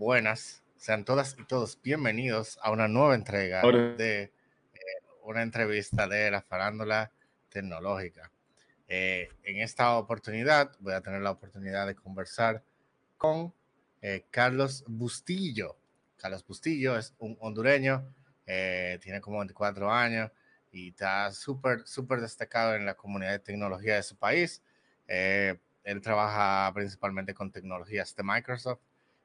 [0.00, 0.62] buenas.
[0.78, 4.30] Sean todas y todos bienvenidos a una nueva entrega de eh,
[5.24, 7.12] una entrevista de la farándula
[7.50, 8.32] tecnológica.
[8.88, 12.64] Eh, en esta oportunidad voy a tener la oportunidad de conversar
[13.18, 13.52] con
[14.00, 15.76] eh, Carlos Bustillo.
[16.16, 18.14] Carlos Bustillo es un hondureño,
[18.46, 20.30] tiene como 24 años
[20.72, 24.62] y está súper, súper destacado en la comunidad de tecnología de su país.
[25.06, 28.80] él trabaja principalmente con tecnologías de Microsoft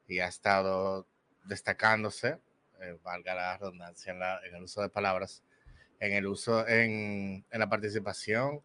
[0.08, 1.08] y ha estado
[1.46, 2.40] destacándose,
[2.82, 5.44] eh, valga la redundancia en, el uso de palabras,
[6.00, 8.62] en el uso, en, en, la participación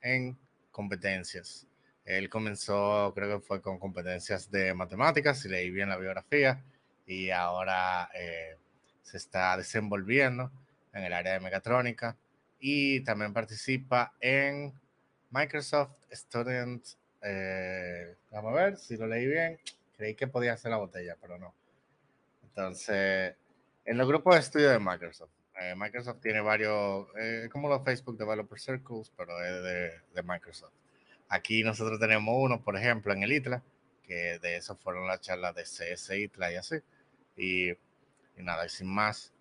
[0.00, 0.38] en
[0.70, 1.66] competencias.
[2.04, 6.62] Él comenzó, creo que fue con competencias de matemáticas, si leí bien la biografía,
[7.06, 8.58] y ahora eh,
[9.02, 10.50] se está desenvolviendo
[10.92, 12.16] en el área de mecatrónica
[12.58, 14.72] y también participa en
[15.30, 16.86] Microsoft Student,
[17.22, 19.58] eh, vamos a ver si lo leí bien,
[20.04, 21.54] Creí que podía hacer la botella, pero no.
[22.42, 23.36] Entonces,
[23.86, 28.18] en los grupos de estudio de Microsoft, eh, Microsoft tiene varios, eh, como los Facebook
[28.18, 30.74] Developer Circles, pero es de, de, Microsoft.
[31.30, 33.62] Aquí nosotros tenemos uno, por ejemplo, en el ITLA,
[34.02, 36.76] que de eso fueron las charlas de CS ITLA y así.
[37.38, 39.32] Y, y nada, sin más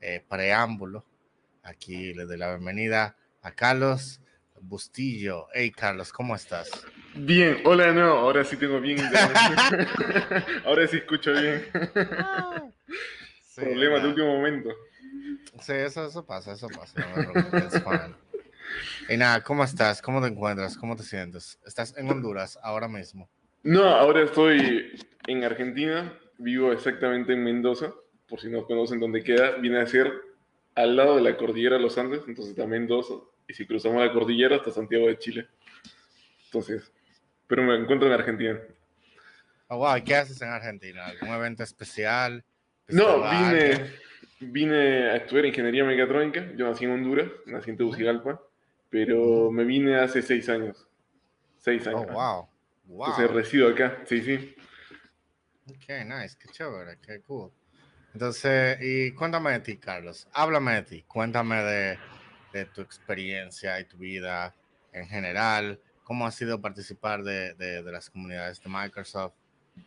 [0.00, 1.04] eh, preámbulo,
[1.64, 4.20] aquí le doy la bienvenida a Carlos
[4.62, 5.48] Bustillo.
[5.52, 6.70] Hey, Carlos, ¿cómo estás?
[7.14, 8.16] Bien, hola de nuevo.
[8.16, 8.98] Ahora sí tengo bien
[10.64, 11.66] Ahora sí escucho bien.
[13.56, 14.70] Problema de último momento.
[15.60, 17.04] Sí, eso, eso pasa, eso pasa.
[19.08, 20.00] y nada, ¿cómo estás?
[20.00, 20.76] ¿Cómo te encuentras?
[20.76, 21.58] ¿Cómo te sientes?
[21.66, 23.28] ¿Estás en Honduras ahora mismo?
[23.64, 24.92] No, ahora estoy
[25.26, 26.16] en Argentina.
[26.38, 27.92] Vivo exactamente en Mendoza.
[28.28, 30.12] Por si no conocen dónde queda, viene a ser
[30.76, 33.14] al lado de la cordillera de los Andes, entonces también Mendoza
[33.48, 35.48] y si cruzamos la cordillera hasta Santiago de Chile.
[36.46, 36.92] Entonces,
[37.46, 38.60] pero me encuentro en Argentina.
[39.68, 41.06] Oh, wow, ¿qué haces en Argentina?
[41.06, 42.44] ¿Algún evento especial?
[42.88, 43.90] No, vine,
[44.40, 46.52] vine a estudiar ingeniería mecatrónica.
[46.56, 48.40] Yo nací en Honduras, nací en Tegucigalpa,
[48.90, 50.86] pero me vine hace seis años.
[51.56, 52.04] Seis años.
[52.08, 52.48] Oh, wow.
[52.84, 53.08] wow.
[53.08, 54.54] Entonces resido acá, sí, sí.
[55.68, 57.50] Ok, nice, qué chévere, qué cool.
[58.12, 60.28] Entonces, y cuéntame de ti, Carlos.
[60.34, 61.98] Háblame de ti, cuéntame de
[62.52, 64.54] de tu experiencia y tu vida
[64.92, 69.34] en general, cómo ha sido participar de, de, las comunidades de Microsoft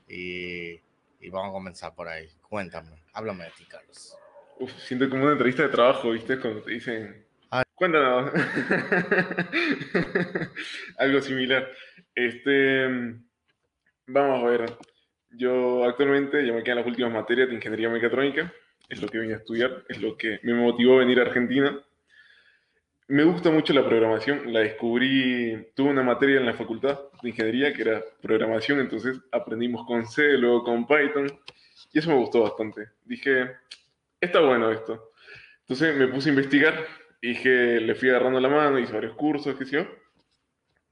[0.07, 0.79] y,
[1.19, 2.27] y, vamos a comenzar por ahí.
[2.49, 4.17] Cuéntame, háblame de ti, Carlos.
[4.59, 6.39] Uf, siento como una entrevista de trabajo, ¿viste?
[6.39, 7.63] Cuando te dicen, ah.
[7.75, 8.31] cuéntanos.
[10.97, 11.69] Algo similar.
[12.15, 12.87] Este,
[14.07, 14.77] vamos a ver.
[15.31, 18.53] Yo actualmente, ya me quedan las últimas materias de ingeniería mecatrónica,
[18.87, 21.77] es lo que vine a estudiar, es lo que me motivó a venir a Argentina
[23.07, 27.73] me gusta mucho la programación, la descubrí, tuve una materia en la facultad de ingeniería
[27.73, 31.27] que era programación, entonces aprendimos con C, luego con Python,
[31.93, 32.89] y eso me gustó bastante.
[33.03, 33.51] Dije,
[34.19, 35.11] está bueno esto.
[35.61, 36.85] Entonces me puse a investigar,
[37.21, 39.87] y dije, le fui agarrando la mano, hice varios cursos, qué sé yo.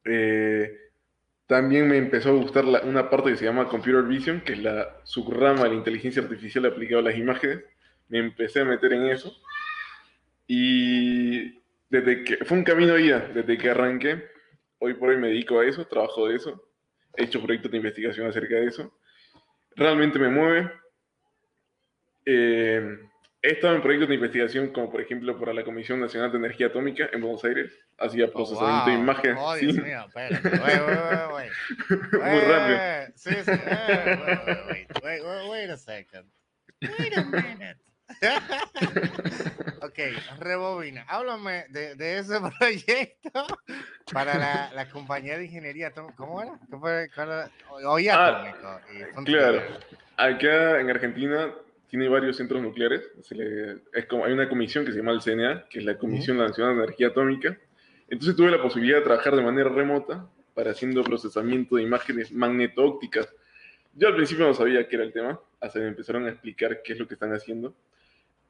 [0.06, 0.78] Eh,
[1.48, 4.98] también me empezó a gustar una parte que se llama Computer Vision, que es la
[5.04, 7.64] subrama de la inteligencia artificial aplicada a las imágenes.
[8.08, 9.36] Me empecé a meter en eso.
[10.48, 11.63] Y
[11.94, 14.28] desde que fue un camino de ida, desde que arranqué.
[14.80, 16.68] Hoy por hoy me dedico a eso, trabajo de eso,
[17.16, 18.98] he hecho proyectos de investigación acerca de eso.
[19.76, 20.72] Realmente me mueve.
[22.26, 22.98] Eh,
[23.44, 26.68] he estado en proyectos de investigación como por ejemplo para la Comisión Nacional de Energía
[26.68, 27.72] Atómica en Buenos Aires.
[28.00, 29.38] Hacía oh, procesamiento de imágenes.
[29.40, 30.08] Oh, Dios mío,
[32.12, 33.14] Muy rápido.
[33.14, 33.52] Sí, sí.
[33.52, 36.28] Wait, wait, wait, wait a second.
[36.82, 37.93] Wait a minute.
[39.82, 40.00] ok,
[40.40, 41.06] rebobina.
[41.08, 43.46] Háblame de, de, ese proyecto
[44.12, 45.92] para la, la, compañía de ingeniería.
[45.92, 46.60] ¿Cómo era?
[46.70, 47.10] ¿Cómo fue?
[47.86, 48.54] Hoy ah,
[49.26, 49.62] Claro.
[50.18, 51.54] Acá en Argentina
[51.90, 53.02] tiene varios centros nucleares.
[53.94, 56.76] es como, hay una comisión que se llama el CNA, que es la Comisión Nacional
[56.76, 57.58] de Energía Atómica.
[58.10, 63.34] Entonces tuve la posibilidad de trabajar de manera remota para haciendo procesamiento de imágenes magneto-ópticas.
[63.96, 66.94] Yo al principio no sabía qué era el tema, hasta me empezaron a explicar qué
[66.94, 67.76] es lo que están haciendo.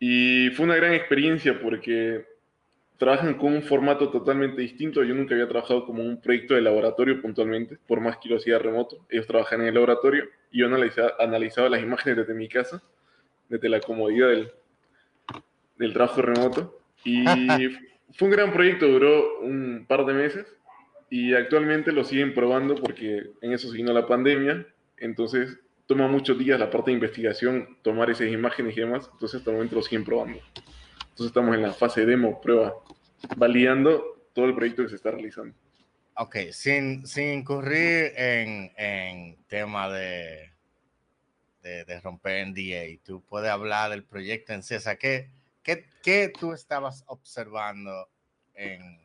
[0.05, 2.25] Y fue una gran experiencia porque
[2.97, 5.01] trabajan con un formato totalmente distinto.
[5.01, 8.59] Yo nunca había trabajado como un proyecto de laboratorio puntualmente, por más que lo hacía
[8.59, 9.05] remoto.
[9.09, 12.83] Ellos trabajan en el laboratorio y yo analizaba, analizaba las imágenes desde mi casa,
[13.47, 14.51] desde la comodidad del,
[15.77, 16.81] del trabajo remoto.
[17.05, 17.23] Y
[18.11, 20.53] fue un gran proyecto, duró un par de meses
[21.09, 24.67] y actualmente lo siguen probando porque en eso vino la pandemia.
[24.97, 29.51] Entonces toma muchos días la parte de investigación, tomar esas imágenes y demás, entonces hasta
[29.51, 30.39] el momento lo siguen probando.
[31.01, 32.73] Entonces estamos en la fase demo, prueba,
[33.35, 35.55] validando todo el proyecto que se está realizando.
[36.15, 40.53] Ok, sin, sin incurrir en, en tema de,
[41.63, 43.01] de, romper NDA.
[43.03, 44.59] Tú puedes hablar del proyecto en.
[44.59, 45.31] O sea, ¿qué,
[45.63, 48.09] qué, tú estabas observando
[48.53, 49.01] en...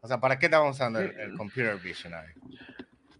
[0.00, 2.28] O sea, ¿para qué estábamos usando el, Computer Vision ahí?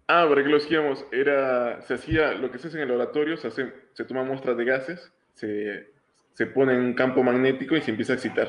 [0.09, 3.37] Ah, para que lo hacíamos, era, se hacía, lo que se hace en el laboratorio,
[3.37, 5.91] se, hace, se toma muestras de gases, se,
[6.33, 8.49] se pone en un campo magnético y se empieza a excitar.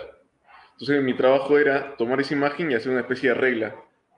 [0.74, 3.76] Entonces mi trabajo era tomar esa imagen y hacer una especie de regla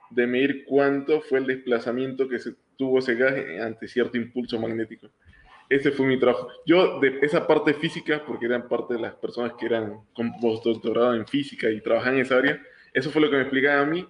[0.10, 5.08] de medir cuánto fue el desplazamiento que se tuvo ese gas ante cierto impulso magnético.
[5.70, 6.50] Ese fue mi trabajo.
[6.66, 11.14] Yo, de esa parte física, porque eran parte de las personas que eran con postdoctorado
[11.14, 12.60] en física y trabajaban en esa área,
[12.92, 14.08] eso fue lo que me explicaban a mí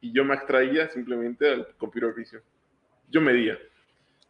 [0.00, 2.42] y yo me extraía simplemente al computer vision.
[3.12, 3.58] Yo medía.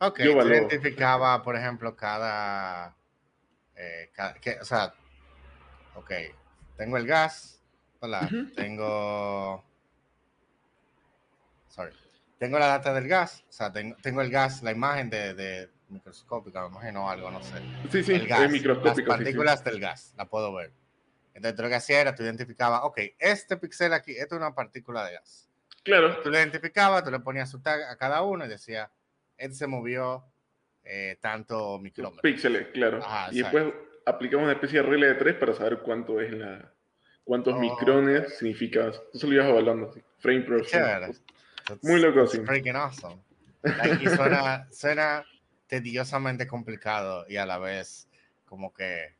[0.00, 2.96] Ok, yo identificaba, por ejemplo, cada,
[3.76, 4.11] eh,
[4.61, 4.93] o sea,
[5.94, 6.11] ok,
[6.76, 7.62] tengo el gas,
[8.00, 9.64] hola, tengo
[11.69, 11.93] sorry.
[12.38, 15.70] Tengo la data del gas, o sea, tengo, tengo el gas, la imagen de, de
[15.88, 17.62] microscópica, me imagino algo, no sé.
[17.93, 18.50] Sí, sí, el gas,
[18.82, 20.73] Las partículas del gas, la puedo ver.
[21.34, 25.05] Entonces, lo que hacía era, tú identificabas, ok, este píxel aquí, esto es una partícula
[25.05, 25.52] de gas.
[25.82, 26.20] Claro.
[26.23, 28.90] Tú lo identificabas, tú le ponías su tag a cada uno y decía,
[29.37, 30.25] este se movió
[30.84, 32.23] eh, tanto micrómetros.
[32.23, 33.00] Píxeles, claro.
[33.31, 33.73] y después
[34.06, 36.73] aplicamos una especie de regla de tres para saber cuánto es la,
[37.25, 38.93] cuántos oh, micrones significa.
[39.12, 41.14] Eso lo ibas evaluando, frame per frame.
[41.82, 42.40] Muy loco, sí.
[42.44, 43.20] Freaking awesome.
[43.81, 45.25] Aquí suena, suena
[45.69, 48.08] tediosamente complicado y a la vez
[48.44, 49.14] como que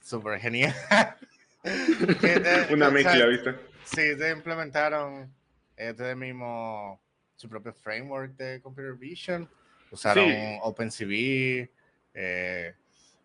[0.00, 0.74] súper genial.
[2.70, 3.54] Una mezcla, ¿viste?
[3.84, 5.32] Sí, ustedes implementaron
[5.78, 6.98] ustedes mismos
[7.36, 9.48] su propio framework de Computer Vision.
[9.90, 11.68] Usaron OpenCV,
[12.14, 12.74] eh,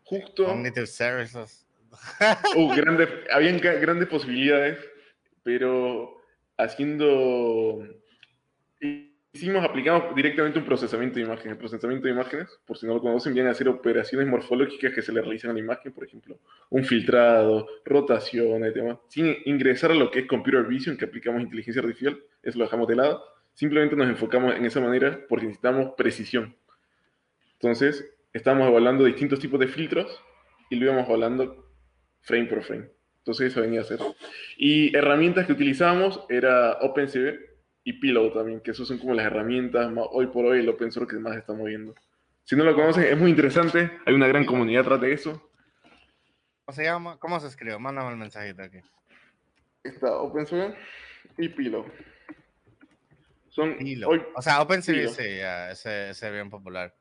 [0.03, 0.45] Justo.
[0.45, 1.65] Cognitive Services.
[2.55, 2.71] uh,
[3.31, 4.77] habían grandes posibilidades,
[5.43, 6.21] pero
[6.57, 7.87] haciendo
[9.31, 11.53] hicimos, aplicamos directamente un procesamiento de imágenes.
[11.53, 15.01] El procesamiento de imágenes, por si no lo conocen, viene a hacer operaciones morfológicas que
[15.01, 16.39] se le realizan a la imagen, por ejemplo,
[16.69, 21.81] un filtrado, rotaciones, demás, sin ingresar a lo que es computer vision, que aplicamos inteligencia
[21.81, 23.23] artificial, eso lo dejamos de lado.
[23.53, 26.55] Simplemente nos enfocamos en esa manera porque necesitamos precisión.
[27.53, 30.21] Entonces, estamos evaluando distintos tipos de filtros
[30.69, 31.69] y lo íbamos evaluando
[32.21, 32.89] frame por frame.
[33.17, 33.99] Entonces, eso venía a ser.
[34.57, 37.48] Y herramientas que utilizábamos era OpenCV,
[37.89, 41.15] y Pillow también, que esos son como las herramientas hoy por hoy el open source
[41.15, 41.95] que más está moviendo.
[42.43, 45.49] Si no lo conocen, es muy interesante, hay una gran comunidad atrás de eso.
[46.65, 47.17] ¿Cómo se llama?
[47.17, 47.79] ¿Cómo se escribe?
[47.79, 48.77] Mándame el mensajito aquí.
[49.83, 50.75] Está OpenSea
[51.39, 51.83] y Pillow.
[53.47, 53.75] Son
[54.05, 55.23] Hoy, o sea, OpenSea sí,
[55.71, 56.93] ese, es bien popular.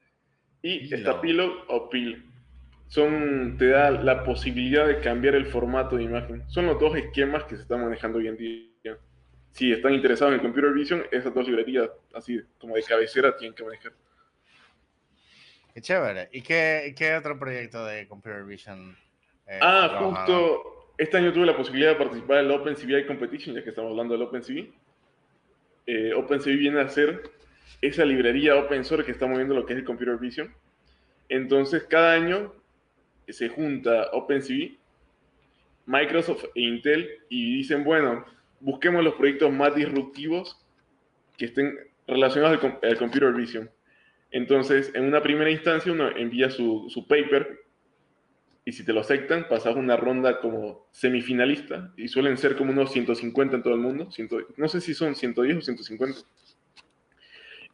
[0.62, 2.25] Y está Pillow o Pill.
[2.87, 6.49] Son, te da la posibilidad de cambiar el formato de imagen.
[6.49, 8.69] Son los dos esquemas que se están manejando hoy en día
[9.58, 13.64] si están interesados en Computer Vision, esas dos librerías, así como de cabecera, tienen que
[13.64, 13.93] manejar.
[15.75, 16.28] Qué chévere.
[16.31, 18.96] ¿Y qué, qué otro proyecto de Computer Vision?
[19.49, 23.64] Eh, ah, justo este año tuve la posibilidad de participar en la OpenCV Competition, ya
[23.64, 24.72] que estamos hablando del OpenCV.
[25.87, 27.28] Eh, OpenCV viene a ser
[27.82, 30.54] esa librería open source que está moviendo lo que es el Computer Vision.
[31.28, 32.54] Entonces, cada año
[33.28, 34.78] se junta OpenCV,
[35.87, 38.25] Microsoft e Intel y dicen, bueno,
[38.60, 40.58] busquemos los proyectos más disruptivos
[41.37, 43.70] que estén relacionados al, computer vision.
[44.31, 47.60] Entonces, en una primera instancia, uno envía su, paper
[48.64, 52.92] y si te lo aceptan, pasas una ronda como semifinalista y suelen ser como unos
[52.92, 54.09] 150 en todo el mundo.
[54.56, 56.21] no sé si son 110 o 150.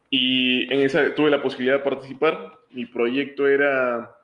[0.09, 2.53] Y en esa tuve la posibilidad de participar.
[2.69, 4.15] Mi proyecto era,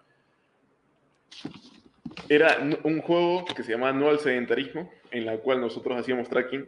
[2.30, 6.68] era un juego que se llama No al Sedentarismo en la cual nosotros hacíamos tracking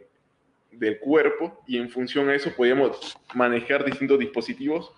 [0.70, 4.92] del cuerpo y en función a eso podíamos manejar distintos dispositivos.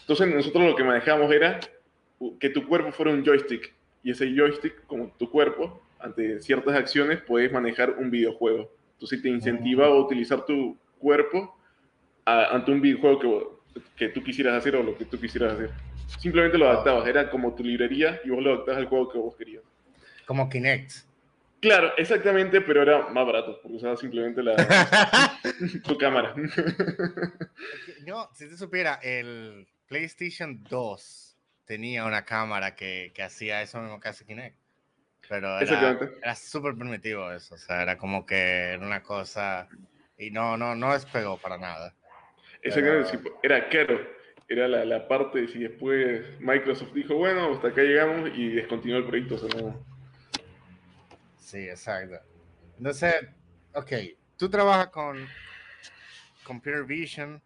[0.00, 1.60] Entonces nosotros lo que manejábamos era
[2.40, 7.20] que tu cuerpo fuera un joystick y ese joystick, como tu cuerpo, ante ciertas acciones
[7.22, 8.70] puedes manejar un videojuego.
[8.92, 11.56] Entonces te incentivaba a utilizar tu cuerpo
[12.24, 15.70] ante un videojuego que, que tú quisieras hacer o lo que tú quisieras hacer.
[16.18, 19.36] Simplemente lo adaptabas, era como tu librería y vos lo adaptabas al juego que vos
[19.36, 19.62] querías.
[20.28, 20.92] Como Kinect.
[21.62, 24.54] Claro, exactamente, pero era más barato, porque usaba simplemente la,
[25.84, 26.34] tu cámara.
[28.06, 34.00] No, si te supiera, el PlayStation 2 tenía una cámara que, que hacía eso mismo
[34.00, 34.54] que hace Kinect.
[35.30, 39.66] Pero era, era súper primitivo eso, o sea, era como que era una cosa
[40.18, 41.94] y no, no, no despegó para nada.
[42.60, 43.98] Exactamente, era caro,
[44.46, 49.06] era la, la parte, si después Microsoft dijo, bueno, hasta acá llegamos y descontinuó el
[49.06, 49.88] proyecto, o sea, no,
[51.48, 52.20] Sí, exacto.
[52.76, 53.14] Entonces,
[53.72, 53.90] ok,
[54.36, 55.26] tú trabajas con
[56.44, 57.42] Computer Vision,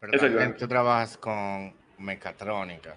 [0.00, 2.96] pero también tú trabajas con mecatrónica.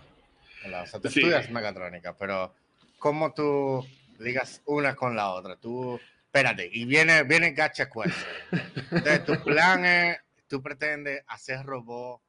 [0.66, 2.56] O sea, tú estudias mecatrónica, pero
[2.98, 3.86] ¿cómo tú
[4.18, 5.58] digas una con la otra?
[5.58, 8.28] Tú, espérate, y viene, viene gacha question.
[8.74, 10.18] Entonces, tu plan es,
[10.48, 12.20] tú pretendes hacer robot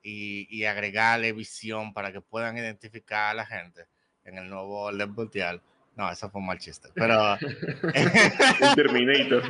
[0.00, 3.86] y, y, agregarle visión para que puedan identificar a la gente
[4.24, 5.60] en el nuevo orden mundial.
[5.96, 6.88] No, eso fue un mal chiste.
[6.94, 7.38] Pero.
[8.74, 9.42] Terminator.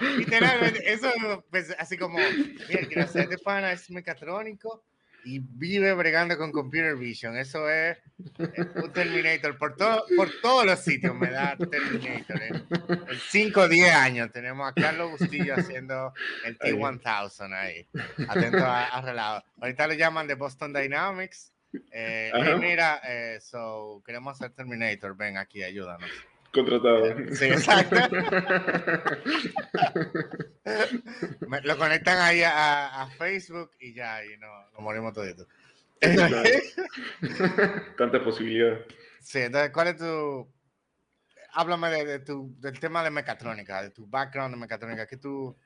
[0.18, 1.10] Literalmente, eso,
[1.50, 4.82] pues, así como, mira, quiero hacer de pana es mecatrónico
[5.24, 7.36] y vive bregando con computer vision.
[7.36, 7.96] Eso es
[8.38, 9.56] eh, un Terminator.
[9.56, 12.42] Por, todo, por todos los sitios me da Terminator.
[12.42, 16.12] En, 5 o 10 años tenemos a Carlos Bustillo haciendo
[16.44, 17.88] el T-1000 ahí.
[18.28, 19.46] Atento a, a relajo.
[19.60, 21.53] Ahorita le llaman de Boston Dynamics
[21.92, 26.10] eh, mira, eh, so, queremos hacer Terminator, ven aquí, ayúdanos.
[26.52, 27.06] Contratado.
[27.06, 27.96] Eh, sí, exacto.
[31.64, 35.48] lo conectan ahí a, Facebook y ya, y no, nos morimos toditos.
[37.98, 38.78] Tanta posibilidad.
[39.20, 40.48] Sí, entonces, ¿cuál es tu...
[41.54, 45.56] Háblame de, tu, del tema de mecatrónica, de tu background de mecatrónica, que tú,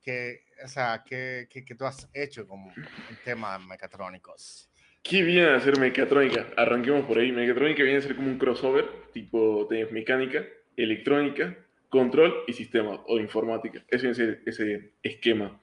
[0.00, 4.68] que, o sea, que, que, que tú has hecho como un tema mecatrónicos.
[5.02, 6.46] ¿Qué viene a ser mecatrónica?
[6.56, 7.32] Arranquemos por ahí.
[7.32, 10.44] Mecatrónica viene a ser como un crossover, tipo de mecánica,
[10.76, 11.56] electrónica,
[11.88, 13.82] control y sistema o informática.
[13.88, 15.60] Ese es ese esquema.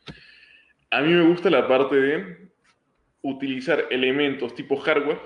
[0.90, 2.50] A mí me gusta la parte de
[3.22, 5.20] utilizar elementos tipo hardware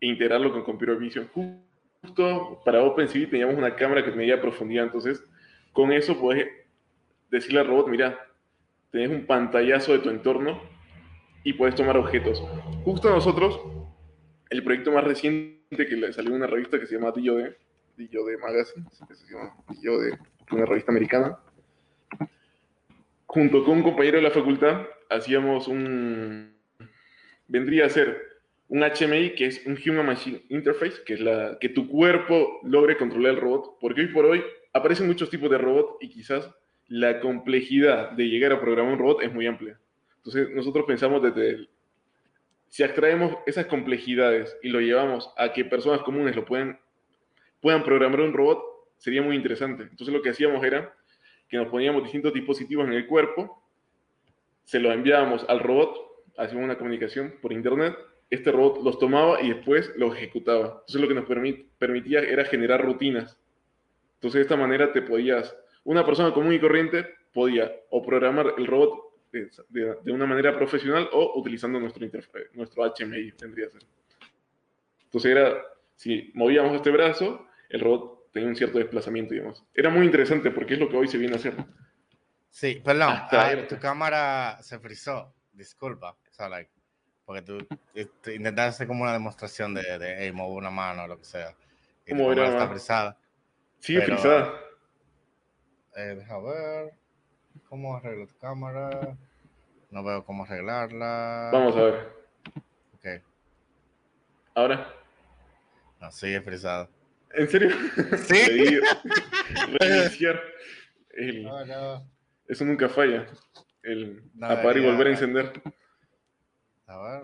[0.00, 1.28] e integrarlo con computer vision.
[1.32, 5.24] Justo para OpenCV teníamos una cámara que medía profundidad, entonces
[5.72, 6.48] con eso puedes
[7.30, 8.18] decirle al robot, mira,
[8.90, 10.60] tenés un pantallazo de tu entorno
[11.48, 12.44] y puedes tomar objetos.
[12.84, 13.58] Justo nosotros,
[14.50, 17.54] el proyecto más reciente que le salió en una revista que se llama DOD,
[17.96, 19.56] DOD Magazine, se llama
[20.50, 21.38] una revista americana,
[23.24, 26.52] junto con un compañero de la facultad, hacíamos un,
[27.46, 28.20] vendría a ser
[28.68, 32.98] un HMI, que es un Human Machine Interface, que es la que tu cuerpo logre
[32.98, 36.50] controlar el robot, porque hoy por hoy aparecen muchos tipos de robot y quizás
[36.88, 39.80] la complejidad de llegar a programar un robot es muy amplia.
[40.18, 41.70] Entonces, nosotros pensamos desde el,
[42.68, 46.78] si extraemos esas complejidades y lo llevamos a que personas comunes lo puedan,
[47.60, 48.62] puedan programar un robot,
[48.98, 49.84] sería muy interesante.
[49.84, 50.94] Entonces, lo que hacíamos era
[51.48, 53.62] que nos poníamos distintos dispositivos en el cuerpo,
[54.64, 55.96] se los enviábamos al robot,
[56.36, 57.96] hacíamos una comunicación por internet,
[58.28, 60.82] este robot los tomaba y después los ejecutaba.
[60.86, 61.24] Entonces, lo que nos
[61.78, 63.38] permitía era generar rutinas.
[64.16, 68.66] Entonces, de esta manera te podías, una persona común y corriente podía o programar el
[68.66, 72.06] robot de, una manera profesional o utilizando nuestro,
[72.54, 73.88] nuestro HMI, tendría que ser.
[75.04, 75.62] Entonces era,
[75.94, 79.64] si movíamos este brazo, el robot tenía un cierto desplazamiento, digamos.
[79.74, 81.54] Era muy interesante porque es lo que hoy se viene a hacer.
[82.50, 83.14] Sí, perdón,
[83.68, 86.16] tu cámara se frizó, disculpa,
[87.24, 87.58] porque tú
[87.94, 91.54] este, intentaste como una demostración de, de hey, mover una mano o lo que sea.
[92.06, 92.48] Y ¿Cómo era?
[92.48, 93.18] Está frisada.
[93.78, 94.54] Sí, frisada.
[95.94, 96.97] Eh, deja ver.
[97.68, 99.16] ¿Cómo arreglo tu cámara?
[99.90, 101.50] No veo cómo arreglarla.
[101.52, 102.12] Vamos a ver.
[102.94, 103.06] Ok.
[104.54, 104.94] ¿Ahora?
[106.00, 106.88] No, sigue frisado.
[107.32, 107.70] ¿En serio?
[108.16, 108.80] Sí.
[109.80, 110.40] Reiniciar.
[111.42, 112.10] no, no.
[112.46, 113.26] Eso nunca falla.
[113.82, 115.52] El apagar y volver a encender.
[116.86, 117.22] A ver.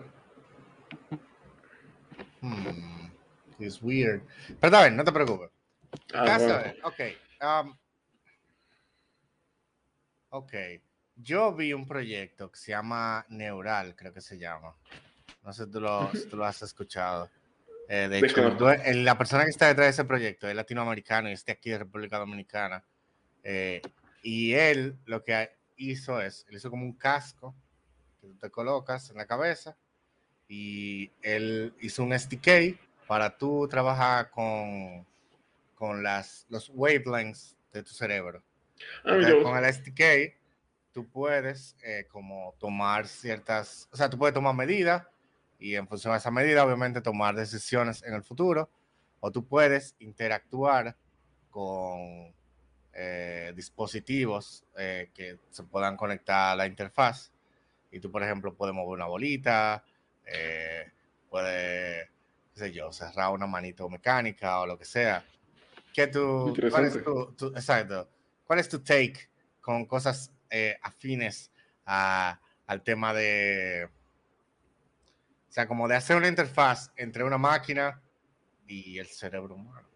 [2.41, 3.09] Hmm.
[3.59, 4.21] Es weird.
[4.59, 5.49] Pero está no te preocupes.
[6.13, 6.73] Ah, bueno.
[6.83, 6.99] Ok.
[7.41, 7.77] Um,
[10.35, 10.53] Ok.
[11.15, 14.75] Yo vi un proyecto que se llama Neural, creo que se llama.
[15.45, 17.29] No sé si tú lo, tú lo has escuchado.
[17.87, 21.53] Eh, de hecho, la persona que está detrás de ese proyecto es latinoamericano y está
[21.53, 22.83] aquí de República Dominicana.
[23.43, 23.81] Eh,
[24.23, 27.55] y él lo que hizo es, él hizo como un casco
[28.19, 29.77] que tú te colocas en la cabeza
[30.49, 32.77] y él hizo un SDK
[33.07, 35.05] para tú trabajar con,
[35.75, 38.43] con las, los wavelengths de tu cerebro.
[39.03, 40.35] Con el SDK,
[40.95, 45.05] tú puedes eh, como tomar ciertas, o sea, tú puedes tomar medidas
[45.59, 48.69] y en función de esa medida, obviamente, tomar decisiones en el futuro,
[49.19, 50.95] o tú puedes interactuar
[51.49, 52.33] con
[52.93, 57.31] eh, dispositivos eh, que se puedan conectar a la interfaz.
[57.91, 59.83] Y tú, por ejemplo, puedes mover una bolita,
[61.29, 62.09] puedes,
[62.53, 65.25] qué sé yo, cerrar una manito mecánica o lo que sea.
[65.93, 68.09] ¿Qué tú, cuál es tu, exacto,
[68.45, 69.29] ¿Cuál es tu take
[69.61, 71.51] con cosas eh, afines
[71.85, 73.89] al tema de,
[75.49, 78.01] o sea, como de hacer una interfaz entre una máquina
[78.67, 79.87] y el cerebro humano?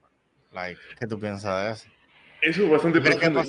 [0.51, 1.98] Like, ¿Qué tú piensas de eso?
[2.41, 3.41] Eso es bastante profundo.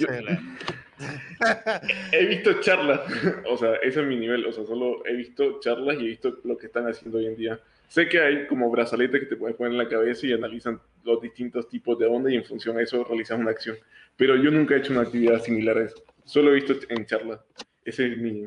[2.12, 3.00] he visto charlas,
[3.50, 6.40] o sea, ese es mi nivel, o sea, solo he visto charlas y he visto
[6.44, 7.60] lo que están haciendo hoy en día.
[7.88, 11.20] Sé que hay como brazaletes que te puedes poner en la cabeza y analizan los
[11.20, 13.76] distintos tipos de onda y en función a eso realizas una acción.
[14.16, 16.04] Pero yo nunca he hecho una actividad similar a eso.
[16.24, 17.40] Solo he visto en charlas.
[17.84, 18.46] Ese es mi,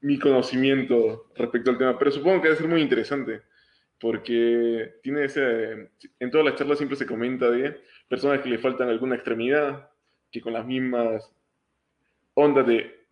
[0.00, 1.96] mi conocimiento respecto al tema.
[1.96, 3.42] Pero supongo que debe ser muy interesante
[4.00, 5.90] porque tiene ese...
[6.18, 7.80] En todas las charlas siempre se comenta de
[8.10, 9.88] personas que le faltan alguna extremidad,
[10.32, 11.32] que con las mismas
[12.34, 13.06] ondas de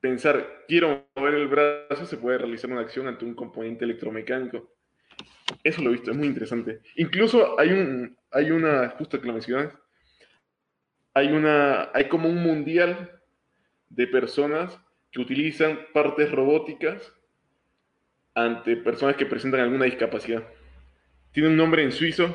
[0.00, 4.72] pensar, quiero mover el brazo, se puede realizar una acción ante un componente electromecánico.
[5.62, 6.80] Eso lo he visto, es muy interesante.
[6.96, 9.74] Incluso hay, un, hay una, justo que lo mencionas,
[11.12, 13.20] hay, una, hay como un mundial
[13.90, 17.12] de personas que utilizan partes robóticas
[18.32, 20.42] ante personas que presentan alguna discapacidad.
[21.32, 22.34] Tiene un nombre en suizo,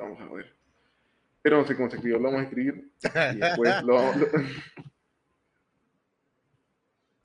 [0.00, 0.61] vamos a ver,
[1.42, 2.92] pero no sé cómo se escribe, lo vamos a escribir
[3.34, 4.00] y después lo,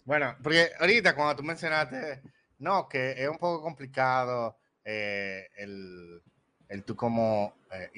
[0.07, 2.21] Bueno, porque ahorita cuando tú mencionaste,
[2.59, 6.21] no, que es un poco complicado eh, el,
[6.69, 7.91] el, tú como eh,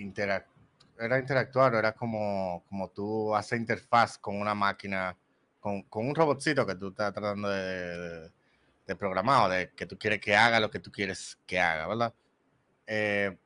[1.00, 5.16] era interactuar, era como, como tú hacer interfaz con una máquina,
[5.60, 8.32] con, con un robotcito que tú estás tratando de,
[8.88, 11.88] de, programar o de que tú quieres que haga lo que tú quieres que haga,
[11.88, 12.14] ¿verdad?
[12.88, 13.38] Eh,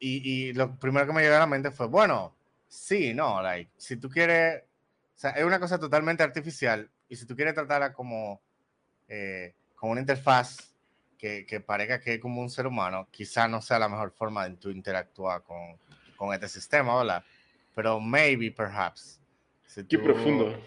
[0.00, 2.34] y, y, lo primero que me llegó a la mente fue, bueno,
[2.66, 7.26] sí, no, like, si tú quieres, o sea, es una cosa totalmente artificial, y si
[7.26, 8.40] tú quieres tratarla como,
[9.08, 10.74] eh, como una interfaz
[11.18, 14.48] que, que, parezca que es como un ser humano, quizá no sea la mejor forma
[14.48, 15.78] de tú interactuar con,
[16.16, 17.24] con este sistema, ¿verdad?
[17.74, 19.20] Pero maybe, perhaps.
[19.88, 20.58] Qué profundo.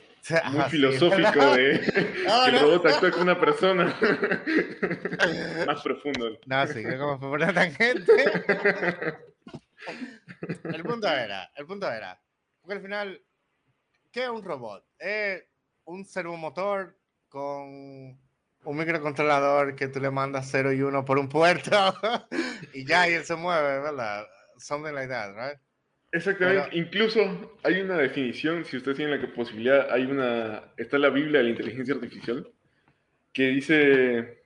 [0.52, 3.86] Muy filosófico de que el robot actúa como una persona.
[5.68, 6.40] Más profundo.
[6.46, 8.12] No, sí, que como fue por una tangente.
[10.64, 12.22] el punto era, el punto era,
[12.62, 13.22] porque al final,
[14.12, 14.86] ¿qué es un robot?
[14.98, 15.44] Es
[15.86, 18.18] un servomotor con
[18.66, 21.72] un microcontrolador que tú le mandas 0 y 1 por un puerto
[22.74, 24.26] y ya, y él se mueve, ¿verdad?
[24.58, 25.60] Something like that, right?
[26.14, 26.78] Exactamente.
[26.78, 31.46] Incluso hay una definición, si ustedes tienen la posibilidad, hay una, está la Biblia de
[31.46, 32.48] la inteligencia artificial,
[33.34, 34.44] que dice,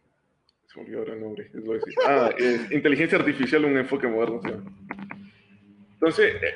[0.66, 1.94] se olvidó ahora el nombre, es lo decir.
[2.08, 4.40] Ah, es inteligencia artificial, un enfoque moderno.
[5.92, 6.54] Entonces, eh,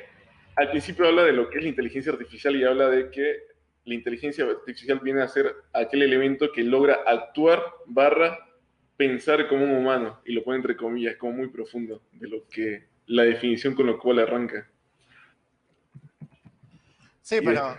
[0.55, 3.39] al principio habla de lo que es la inteligencia artificial y habla de que
[3.83, 8.39] la inteligencia artificial viene a ser aquel elemento que logra actuar barra
[8.95, 12.85] pensar como un humano, y lo pone entre comillas, como muy profundo, de lo que
[13.07, 14.70] la definición con lo cual arranca.
[17.35, 17.77] Sí, pero,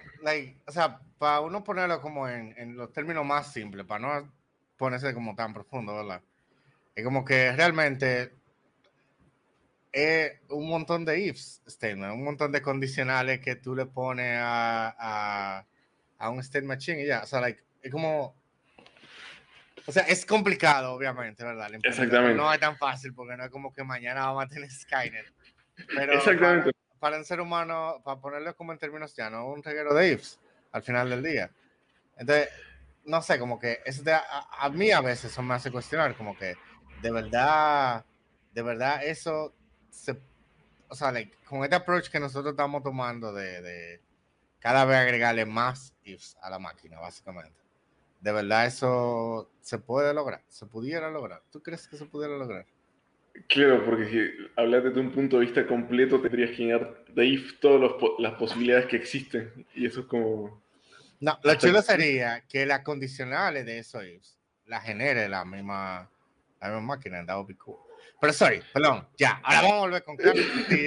[0.66, 4.32] o sea, para uno ponerlo como en, en, los términos más simples, para no
[4.76, 6.22] ponerse como tan profundo, ¿verdad?
[6.94, 8.32] Es como que realmente
[9.92, 15.66] es un montón de ifs statement, un montón de condicionales que tú le pones a
[16.22, 17.22] a un state machine y ya.
[17.22, 18.34] O sea, like, es como.
[19.84, 21.68] O sea, es complicado, obviamente, ¿verdad?
[21.82, 22.36] Exactamente.
[22.36, 25.32] No es tan fácil porque no es como que mañana vamos a tener Skynet.
[25.94, 26.70] Pero Exactamente.
[27.02, 30.38] Para, un ser humano, para ponerlo como en términos ya, no un reguero de ifs
[30.70, 31.50] al final del día.
[32.16, 32.48] Entonces,
[33.04, 36.38] no sé, como que es de, a, mí a veces eso me hace cuestionar, como
[36.38, 36.54] que
[37.02, 38.04] de verdad,
[38.52, 39.52] de verdad eso
[39.90, 40.16] se,
[40.86, 44.00] o sea, like, con este approach que nosotros estamos tomando de, de
[44.60, 47.58] cada vez agregarle más ifs a la máquina, básicamente.
[48.20, 50.44] ¿De verdad eso se puede lograr?
[50.46, 51.42] ¿Se pudiera lograr?
[51.50, 52.64] ¿Tú crees que se pudiera lograr?
[53.48, 57.58] Claro, porque si hablas desde un punto de vista completo, tendrías que llenar de if
[57.60, 59.66] todas las posibilidades que existen.
[59.74, 60.62] Y eso es como...
[61.20, 66.10] No, lo chulo sería que las condicionales de esos ifs la genere la misma,
[66.60, 67.24] la misma máquina.
[67.24, 67.76] That would be cool.
[68.20, 69.40] Pero sorry, perdón, ya.
[69.42, 70.86] Ahora vamos a volver con Carlos y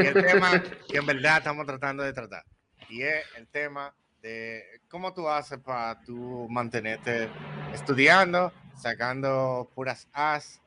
[0.00, 2.44] el tema que en verdad estamos tratando de tratar
[2.88, 7.28] y es el tema de cómo tú haces para tú mantenerte
[7.72, 10.60] estudiando, sacando puras As,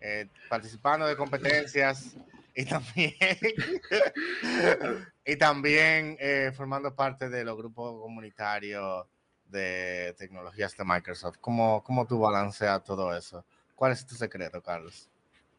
[0.00, 2.16] eh, participando de competencias
[2.54, 3.12] y también,
[5.24, 9.06] y también eh, formando parte de los grupos comunitarios
[9.46, 11.36] de tecnologías de Microsoft.
[11.40, 13.44] ¿Cómo, ¿Cómo tú balanceas todo eso?
[13.74, 15.08] ¿Cuál es tu secreto, Carlos?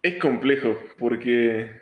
[0.01, 1.81] Es complejo porque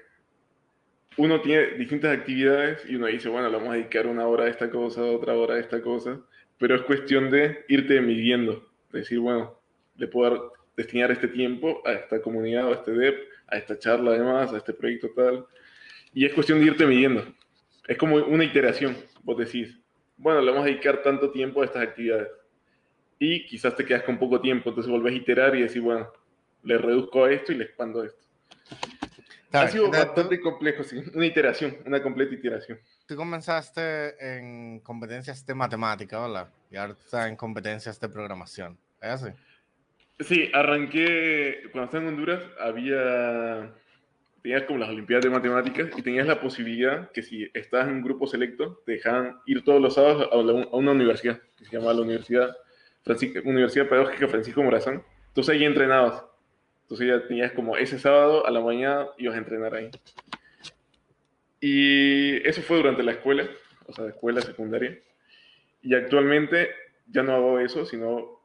[1.18, 4.50] uno tiene distintas actividades y uno dice, bueno, le vamos a dedicar una hora a
[4.50, 6.20] esta cosa, otra hora a esta cosa,
[6.58, 9.60] pero es cuestión de irte midiendo, decir, bueno,
[9.96, 10.40] de poder
[10.80, 13.16] destinar este tiempo a esta comunidad, a este DEP,
[13.48, 15.46] a esta charla además, a este proyecto tal,
[16.14, 17.26] y es cuestión de irte midiendo.
[17.88, 19.78] Es como una iteración, vos decís,
[20.18, 22.30] bueno, le vamos a dedicar tanto tiempo a estas actividades.
[23.20, 26.12] Y quizás te quedas con poco tiempo, entonces volvés a iterar y decís, bueno,
[26.64, 28.30] le reduzco a esto y le expando a esto
[29.58, 31.04] ha sido bastante complejo, sí.
[31.14, 32.80] Una iteración, una completa iteración.
[33.06, 36.50] Tú comenzaste en competencias de matemática, ¿verdad?
[36.70, 38.78] Y ahora estás en competencias de programación.
[39.02, 39.30] ¿Es así?
[40.20, 43.74] Sí, arranqué, cuando estaba en Honduras, había,
[44.42, 48.02] tenías como las Olimpiadas de Matemáticas y tenías la posibilidad que si estabas en un
[48.02, 50.36] grupo selecto, te dejaban ir todos los sábados a,
[50.76, 52.54] una universidad, que se llama la Universidad,
[53.46, 55.04] Universidad Pedagógica Francisco Morazán.
[55.30, 56.26] Entonces ahí entrenabas.
[56.82, 59.90] Entonces ya tenías como ese sábado a la mañana ibas a entrenar ahí.
[61.62, 63.48] Y eso fue durante la escuela,
[63.86, 65.00] o sea, escuela secundaria.
[65.82, 66.72] Y actualmente
[67.08, 68.39] ya no hago eso, sino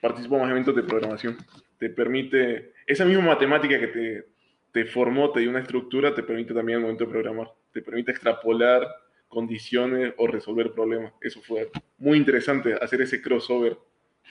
[0.00, 1.36] participo más eventos de programación.
[1.78, 4.26] Te permite, esa misma matemática que te,
[4.72, 7.52] te formó, te dio una estructura, te permite también al momento de programar.
[7.72, 8.86] Te permite extrapolar
[9.28, 11.12] condiciones o resolver problemas.
[11.20, 13.78] Eso fue muy interesante, hacer ese crossover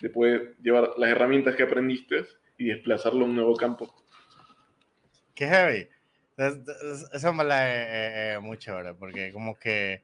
[0.02, 2.26] de poder llevar las herramientas que aprendiste
[2.58, 3.94] y desplazarlo a un nuevo campo.
[5.34, 5.88] Qué heavy.
[7.14, 10.04] Eso me la es muy chévere, porque como que,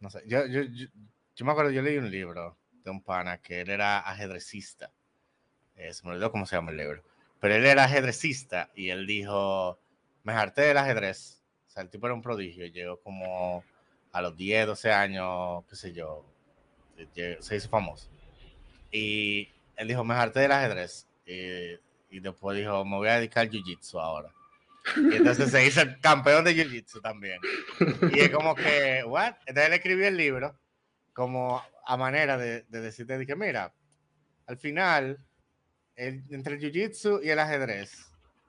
[0.00, 0.86] no sé, yo, yo, yo,
[1.34, 4.90] yo me acuerdo, yo leí un libro de un pana que él era ajedrecista.
[5.76, 7.02] Eh, se me olvidó cómo se llama el libro.
[7.40, 9.78] Pero él era ajedrecista y él dijo,
[10.24, 11.42] me harté del ajedrez.
[11.68, 12.66] O sea, el tipo era un prodigio.
[12.66, 13.64] Llegó como
[14.12, 16.24] a los 10, 12 años, qué sé yo,
[17.40, 18.10] se hizo famoso.
[18.90, 21.06] Y él dijo, me harté del ajedrez.
[21.24, 21.78] Y,
[22.10, 24.30] y después dijo, me voy a dedicar al jiu-jitsu ahora.
[24.96, 27.40] Y entonces se hizo campeón de jiu-jitsu también.
[28.12, 29.34] Y es como que, ¿what?
[29.46, 30.58] Entonces él escribió el libro
[31.12, 33.74] como a manera de, de decirte que, mira,
[34.46, 35.18] al final,
[35.96, 38.06] entre el jiu-jitsu y el ajedrez,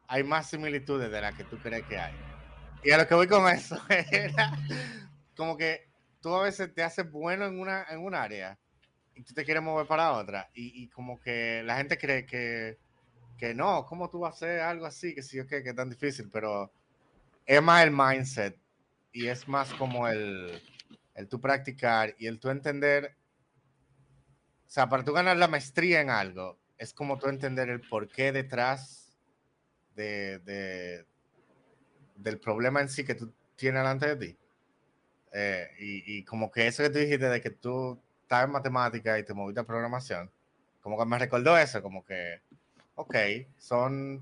[0.07, 2.13] hay más similitudes de las que tú crees que hay.
[2.83, 4.53] Y a lo que voy con eso era
[5.35, 5.89] como que
[6.21, 8.59] tú a veces te haces bueno en una en un área
[9.15, 12.77] y tú te quieres mover para otra y, y como que la gente cree que,
[13.39, 15.15] que no, ¿cómo tú vas a hacer algo así?
[15.15, 16.71] Que sí, que es tan difícil, pero
[17.43, 18.55] es más el mindset
[19.11, 20.61] y es más como el,
[21.15, 23.17] el tú practicar y el tú entender,
[24.71, 28.31] o sea, para tú ganar la maestría en algo, es como tú entender el porqué
[28.31, 29.17] detrás
[29.97, 31.05] de, de
[32.15, 34.37] del problema en sí que tú tienes delante de ti.
[35.33, 39.19] Eh, y, y, como que eso que tú dijiste de que tú estás en matemática
[39.19, 40.31] y te moviste a programación,
[40.79, 42.39] como que me recordó eso, como que,
[42.95, 43.15] ok,
[43.57, 44.21] son,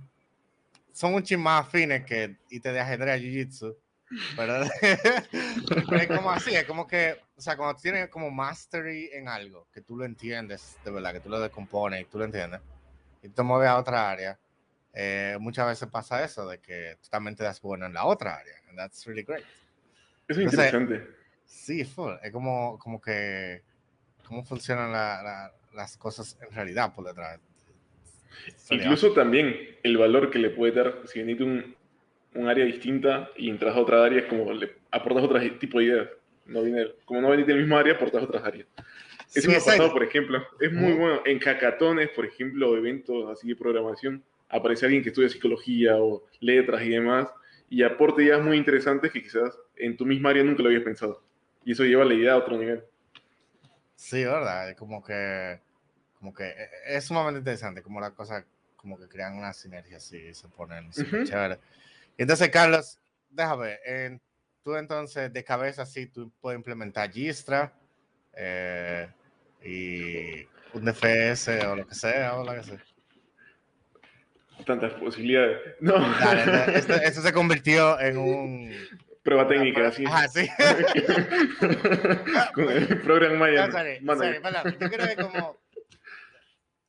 [0.92, 3.76] son un chin más afines que te de ajedrez a jiu-jitsu,
[4.36, 9.68] pero, es como así, es como que, o sea, cuando tienes como mastery en algo,
[9.72, 12.62] que tú lo entiendes, de verdad, que tú lo descompones y tú lo entiendes,
[13.22, 14.40] y te mueves a otra área,
[14.94, 18.36] eh, muchas veces pasa eso, de que tú también te das bueno en la otra
[18.36, 18.56] área.
[18.70, 19.46] And that's really great.
[20.28, 21.08] Eso es interesante.
[21.46, 21.96] Sí, es
[22.32, 23.64] como, como que,
[24.26, 24.92] cómo funcionan
[25.74, 27.40] las cosas en realidad por detrás.
[28.70, 31.76] Incluso también el valor que le puede dar, si necesito un,
[32.40, 35.86] un área distinta y entras a otra área es como le aportas otro tipo de
[35.86, 36.10] ideas.
[36.46, 38.68] No viene, como no venís del mismo área, aportas otras áreas.
[39.34, 40.44] Eso me ha pasado, por ejemplo.
[40.60, 41.22] Es muy bueno.
[41.26, 46.82] En hackatones, por ejemplo, eventos así de programación, aparece alguien que estudia psicología o letras
[46.82, 47.28] y demás,
[47.70, 51.22] y aporta ideas muy interesantes que quizás en tu misma área nunca lo habías pensado.
[51.64, 52.84] Y eso lleva la idea a otro nivel.
[53.96, 54.76] Sí, verdad.
[54.76, 55.60] Como que,
[56.18, 58.44] como que e, e, es sumamente interesante, como las cosas
[58.76, 61.60] como que crean una sinergia así, se ponen uh chévere.
[62.20, 64.22] Entonces, Carlos, déjame, en,
[64.62, 67.74] tú entonces de cabeza sí, tú puedes implementar Gistra
[68.36, 69.08] eh,
[69.64, 72.84] y un DFS o lo que sea, o lo que sea.
[74.66, 75.60] Tantas posibilidades.
[75.80, 75.96] No.
[76.74, 78.76] esto, se convirtió en un...
[79.24, 80.04] Prueba técnica, así.
[80.06, 80.46] Ah, sí.
[82.54, 83.68] Con el Program Maya.
[84.02, 84.42] No, sorry,
[84.78, 85.58] Yo creo que como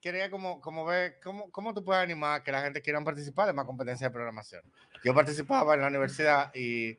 [0.00, 3.46] quería como, como ver cómo, cómo tú puedes animar a que la gente quiera participar
[3.46, 4.62] de más competencia de programación.
[5.04, 6.98] Yo participaba en la universidad y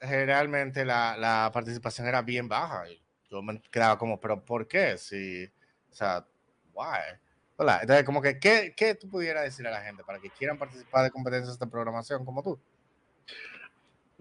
[0.00, 2.88] generalmente la, la participación era bien baja.
[2.90, 3.00] Y
[3.30, 4.98] yo me quedaba como, pero ¿por qué?
[4.98, 6.26] Si, o sea,
[6.72, 7.18] why?
[7.56, 10.58] Hola, entonces como que, ¿qué, ¿qué tú pudieras decir a la gente para que quieran
[10.58, 12.58] participar de competencias de programación como tú?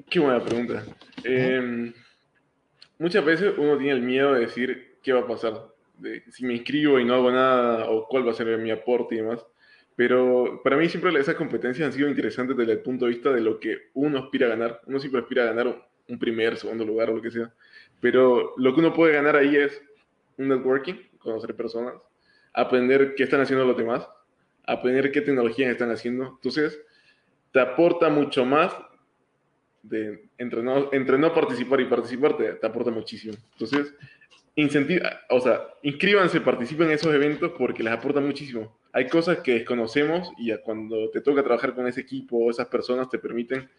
[0.10, 0.84] Qué buena pregunta.
[1.24, 1.94] Em,
[2.98, 6.54] muchas veces uno tiene el miedo de decir qué va a pasar de si me
[6.54, 9.46] inscribo y no hago nada o cuál va a ser mi aporte y demás.
[10.00, 13.42] Pero para mí siempre esas competencias han sido interesantes desde el punto de vista de
[13.42, 14.80] lo que uno aspira a ganar.
[14.86, 17.52] Uno siempre aspira a ganar un primer, segundo lugar o lo que sea.
[18.00, 19.82] Pero lo que uno puede ganar ahí es
[20.38, 21.96] un networking, conocer personas,
[22.54, 24.08] aprender qué están haciendo los demás,
[24.66, 26.28] aprender qué tecnologías están haciendo.
[26.28, 26.80] Entonces,
[27.52, 28.74] te aporta mucho más
[29.84, 33.34] de entre no, entre no participar y participar, te, te aporta muchísimo.
[33.52, 33.94] Entonces,
[34.60, 38.78] incentiva, o sea, inscríbanse, participen en esos eventos porque les aporta muchísimo.
[38.92, 43.10] Hay cosas que desconocemos y cuando te toca trabajar con ese equipo o esas personas
[43.10, 43.70] te permiten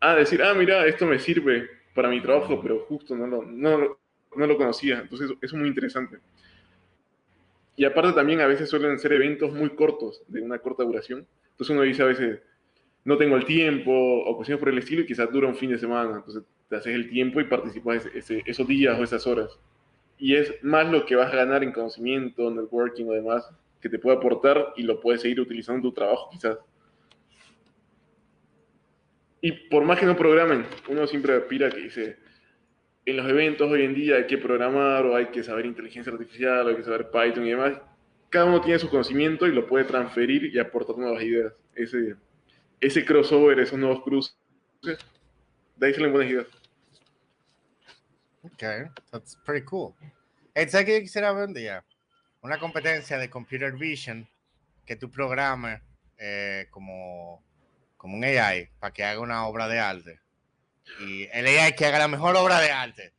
[0.00, 3.98] ah, decir, ah, mira, esto me sirve para mi trabajo, pero justo no lo, no,
[4.36, 5.00] no lo conocía.
[5.00, 6.18] Entonces, eso es muy interesante.
[7.76, 11.26] Y aparte también a veces suelen ser eventos muy cortos, de una corta duración.
[11.50, 12.40] Entonces uno dice a veces,
[13.04, 15.78] no tengo el tiempo o cuestiones por el estilo y quizás dura un fin de
[15.78, 16.16] semana.
[16.16, 19.58] Entonces te haces el tiempo y participas esos días o esas horas.
[20.24, 23.46] Y es más lo que vas a ganar en conocimiento, networking o demás,
[23.78, 26.56] que te puede aportar y lo puedes seguir utilizando en tu trabajo quizás.
[29.42, 32.16] Y por más que no programen, uno siempre aspira que dice,
[33.04, 36.64] en los eventos hoy en día hay que programar o hay que saber inteligencia artificial
[36.64, 37.78] o hay que saber Python y demás.
[38.30, 41.52] Cada uno tiene su conocimiento y lo puede transferir y aportar nuevas ideas.
[41.74, 42.16] Ese,
[42.80, 44.34] ese crossover, esos nuevos cruces,
[44.80, 46.63] de ahí salen buenas ideas.
[48.44, 48.62] Ok,
[49.10, 49.94] that's pretty cool.
[50.54, 51.84] Es que yo quisiera ver un día
[52.42, 54.28] una competencia de computer vision
[54.84, 55.80] que tú programes
[56.18, 57.42] eh, como
[57.96, 60.20] como un AI para que haga una obra de arte.
[61.00, 63.14] Y el AI que haga la mejor obra de arte.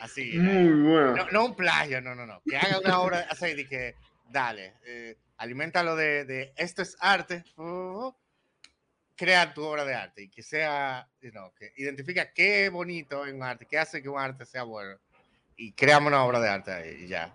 [0.00, 0.32] Así.
[0.38, 1.26] Muy bueno.
[1.30, 2.40] No, un plagio, no, no, no.
[2.48, 3.96] Que haga una obra así de que,
[4.30, 8.10] dale, eh, alimentalo de, de, esto es arte, uh,
[9.20, 13.42] crea tu obra de arte y que sea, you que identifica qué bonito en un
[13.42, 14.98] arte, qué hace que un arte sea bueno
[15.58, 17.34] y creamos una obra de arte ahí y ya.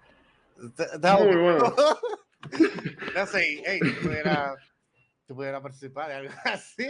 [0.57, 1.75] Muy bueno.
[3.15, 3.79] no sé, hey,
[5.27, 6.87] tú pudieras participar de algo así.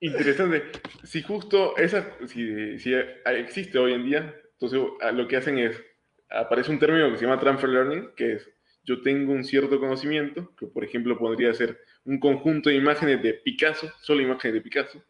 [0.00, 0.72] Interesante.
[1.04, 2.92] Si justo esa, si, si
[3.24, 4.78] existe hoy en día, entonces
[5.14, 5.82] lo que hacen es,
[6.28, 8.50] aparece un término que se llama transfer learning, que es,
[8.84, 13.34] yo tengo un cierto conocimiento, que por ejemplo podría ser un conjunto de imágenes de
[13.34, 15.04] Picasso, solo imágenes de Picasso,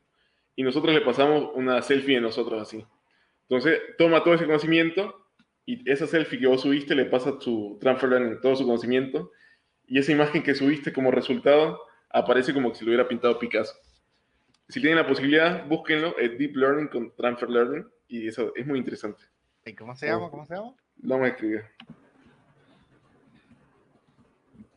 [0.56, 2.84] y nosotros le pasamos una selfie de nosotros así.
[3.42, 5.28] Entonces, toma todo ese conocimiento
[5.64, 9.30] y esa selfie que vos subiste le pasa su transfer learning, todo su conocimiento,
[9.87, 11.80] y esa imagen que subiste como resultado
[12.11, 13.74] aparece como si lo hubiera pintado Picasso.
[14.68, 18.80] Si tienen la posibilidad, búsquenlo, es Deep Learning con Transfer Learning, y eso es muy
[18.80, 19.22] interesante.
[19.64, 20.30] ¿Y cómo se llama?
[20.30, 20.74] ¿Cómo se llama?
[20.96, 21.64] No me escribe.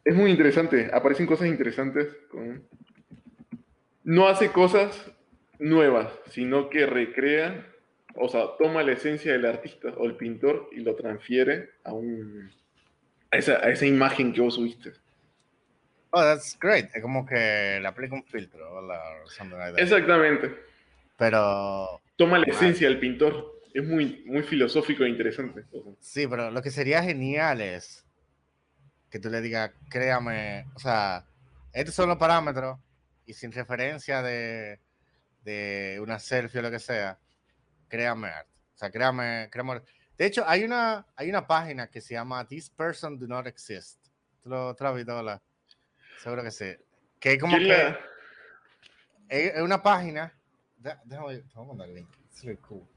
[0.04, 2.08] Es muy interesante, aparecen cosas interesantes.
[4.04, 5.12] No hace cosas
[5.60, 7.68] nuevas, sino que recrea,
[8.16, 12.52] o sea, toma la esencia del artista o el pintor y lo transfiere a, un,
[13.30, 14.94] a, esa, a esa imagen que vos subiste.
[16.12, 16.94] Oh, that's great.
[16.94, 18.82] Es como que le aplica un filtro,
[19.78, 20.54] Exactamente.
[21.18, 22.02] Pero.
[22.18, 23.62] Toma la esencia del pintor.
[23.74, 25.64] Es muy, muy filosófico e interesante.
[26.00, 28.06] Sí, pero lo que sería genial es
[29.12, 31.26] que tú le digas, créame, o sea,
[31.74, 32.80] estos son los parámetros
[33.26, 34.80] y sin referencia de,
[35.43, 37.19] de una selfie o lo que sea,
[37.89, 38.50] créame arte.
[38.74, 39.82] O sea, créame, créame.
[40.17, 44.00] De hecho, hay una, hay una página que se llama This Person Do Not Exist.
[44.41, 45.41] ¿Tú lo, tú lo has visto, la?
[46.24, 46.74] Seguro que sí.
[47.19, 47.97] Que como que
[49.28, 50.34] es una página.
[50.78, 52.10] Déjame, mandar el link.
[52.34, 52.88] Es really cool.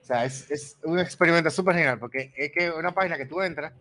[0.00, 3.40] O sea, es, es un experimento súper genial porque es que una página que tú
[3.40, 3.72] entras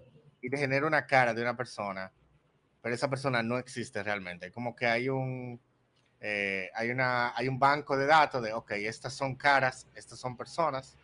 [0.44, 2.12] y te genera una cara de una persona,
[2.82, 4.52] pero esa persona no existe realmente.
[4.52, 5.60] Como que hay un,
[6.20, 10.36] eh, hay, una, hay un banco de datos de, ok, estas son caras, estas son
[10.36, 10.98] personas,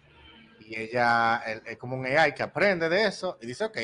[0.59, 3.77] y ella es como un AI que aprende de eso y dice, ok,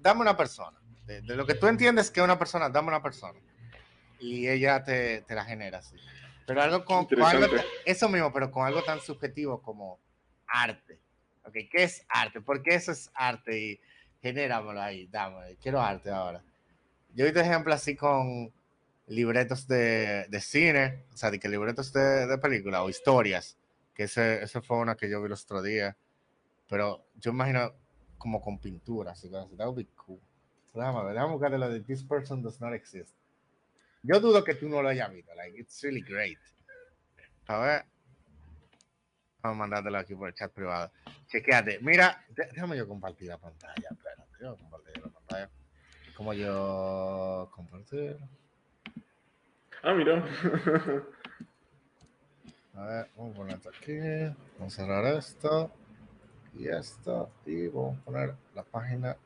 [0.00, 3.38] dame una persona de, lo que tú entiendes que una persona, dame una persona.
[4.18, 5.96] Y ella te, te la genera así.
[6.46, 7.06] Pero algo con,
[7.84, 10.00] eso mismo, pero con algo tan subjetivo como
[10.48, 10.98] arte.
[11.44, 12.40] Okay, ¿Qué es arte?
[12.40, 13.80] Porque eso es arte y
[14.24, 16.42] genéramelo ahí, dame, quiero arte ahora.
[17.14, 18.50] Yo he visto ejemplos así con
[19.06, 23.58] libretos de, de, cine, o sea, de que libretos de, de película o historias,
[23.94, 25.94] que ese, ese fue una que yo vi el otro día,
[26.70, 27.74] pero yo imagino
[28.16, 30.18] como con pintura, así que that would be cool.
[30.72, 33.14] Déjame ver, déjame buscarle lo de This person does not exist.
[34.02, 35.34] Yo dudo que tú no lo hayas visto.
[35.34, 36.38] Like, it's really great.
[37.46, 37.84] A ver.
[39.42, 40.90] Vamos a mandártelo aquí por el chat privado.
[41.26, 41.78] Chequeate.
[41.80, 43.90] Mira, déjame yo compartir la pantalla.
[44.52, 45.50] Compartir la pantalla.
[46.16, 48.18] Como yo compartir.
[49.82, 50.16] Ah, mira.
[52.74, 53.98] a ver, vamos a poner esto aquí.
[54.58, 55.70] Vamos a cerrar esto.
[56.54, 57.30] Y esto.
[57.46, 59.16] Y vamos a poner la página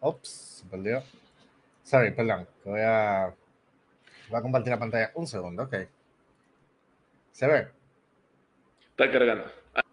[0.00, 1.02] Ops, perdió.
[1.82, 2.46] Sorry, perdón.
[2.64, 3.34] Voy a,
[4.28, 5.10] voy a compartir la pantalla.
[5.14, 5.74] Un segundo, ok.
[7.32, 7.68] ¿Se ve?
[8.90, 9.44] Está cargando.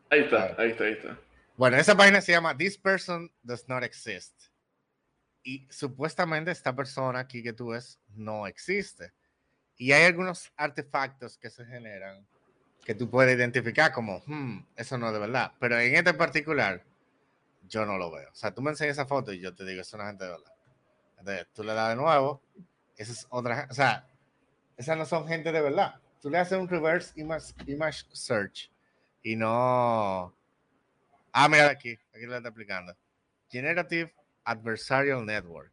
[0.09, 1.17] Ahí está, ahí está, ahí está.
[1.61, 4.47] Bueno, esa página se llama This Person Does Not Exist.
[5.43, 9.13] Y supuestamente esta persona aquí que tú ves no existe.
[9.77, 12.25] Y hay algunos artefactos que se generan
[12.83, 15.51] que tú puedes identificar como, hmm, eso no es de verdad.
[15.59, 16.83] Pero en este particular,
[17.67, 18.31] yo no lo veo.
[18.31, 20.31] O sea, tú me enseñas esa foto y yo te digo, es una gente de
[20.31, 20.53] verdad.
[21.19, 22.41] Entonces, tú le das de nuevo,
[22.97, 24.07] esa es otra, o sea,
[24.77, 26.01] esas no son gente de verdad.
[26.23, 28.71] Tú le haces un reverse image, image search
[29.21, 30.40] y no...
[31.31, 32.93] Ah, mira aquí, aquí lo está explicando.
[33.49, 34.13] Generative
[34.43, 35.71] Adversarial Network.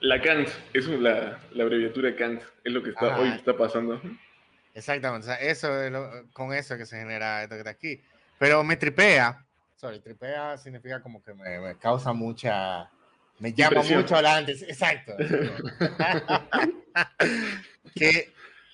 [0.00, 4.00] La eso es la, la abreviatura Kant, es lo que está, hoy está pasando.
[4.72, 5.68] Exactamente, eso
[6.32, 8.00] con eso que se genera esto que está aquí.
[8.38, 12.88] Pero me tripea, sorry, tripea significa como que me, causa mucha,
[13.40, 15.16] me llama mucho adelante, exacto.
[17.96, 18.32] que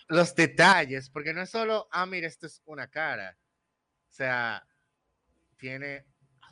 [0.09, 3.39] los detalles, porque no es solo, ah, mira, esto es una cara.
[4.11, 4.67] O sea,
[5.57, 6.05] tiene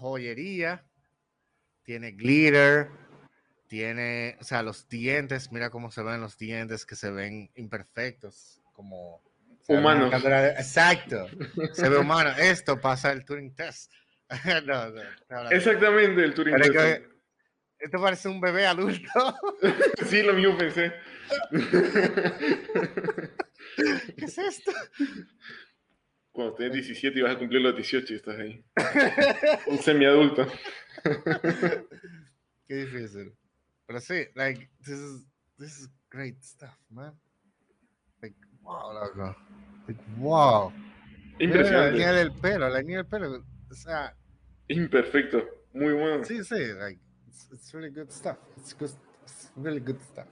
[0.02, 0.84] joyería,
[1.82, 2.90] tiene glitter,
[3.68, 8.60] tiene, o sea, los dientes, mira cómo se ven los dientes que se ven imperfectos,
[8.72, 9.22] como
[9.68, 10.12] humanos.
[10.12, 11.26] Exacto,
[11.72, 12.30] se ve humano.
[12.38, 13.92] Esto pasa el Turing Test.
[15.50, 17.06] Exactamente, el Turing Test.
[17.78, 19.38] esto parece un bebé adulto.
[20.06, 20.92] sí, lo mismo pensé.
[24.16, 24.72] ¿Qué es esto?
[26.32, 28.64] Cuando tenés 17 y vas a cumplir los 18 y estás ahí.
[29.66, 30.46] un semiadulto.
[32.66, 33.34] Qué difícil.
[33.86, 35.26] Pero sí, like, this is,
[35.58, 37.12] this is great stuff, man.
[38.22, 39.36] Like, wow, loco.
[39.86, 40.72] Like, wow.
[41.38, 41.90] Impresionante.
[41.90, 43.44] La línea del pelo, la línea del pelo.
[43.70, 44.16] O sea.
[44.68, 45.44] Imperfecto.
[45.74, 46.24] Muy bueno.
[46.24, 48.38] Sí, sí, like, it's, it's really good stuff.
[48.56, 48.90] It's, good,
[49.22, 50.26] it's really good stuff.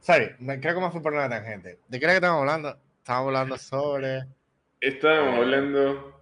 [0.00, 1.80] Sorry, me, creo que me fui por una tangente.
[1.88, 2.78] ¿De qué era que estábamos hablando?
[2.98, 4.35] Estábamos hablando sobre.
[4.86, 6.20] Estábamos eh, hablando.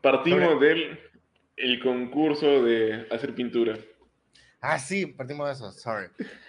[0.00, 1.00] Partimos del
[1.56, 3.76] el concurso de hacer pintura.
[4.60, 6.06] Ah, sí, partimos de eso, sorry.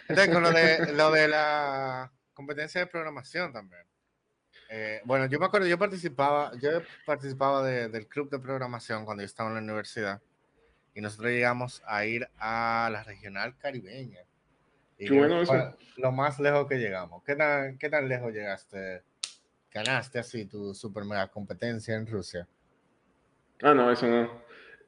[0.08, 3.82] Entonces, con lo de, lo de la competencia de programación también.
[4.70, 6.70] Eh, bueno, yo me acuerdo, yo participaba, yo
[7.04, 10.22] participaba del club de programación cuando yo estaba en la universidad
[10.94, 14.22] y nosotros llegamos a ir a la regional caribeña.
[15.00, 15.76] Qué bueno eso.
[15.98, 17.24] Lo más lejos que llegamos.
[17.24, 19.04] ¿Qué tan, ¿Qué tan lejos llegaste?
[19.76, 22.48] ¿Ganaste así tu super mega competencia en Rusia?
[23.62, 24.32] Ah, no, eso no.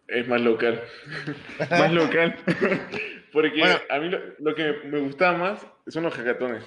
[0.07, 0.81] Es más local.
[1.69, 2.37] más local.
[3.33, 6.63] Porque a mí lo, que me gustaba más son los hackatones.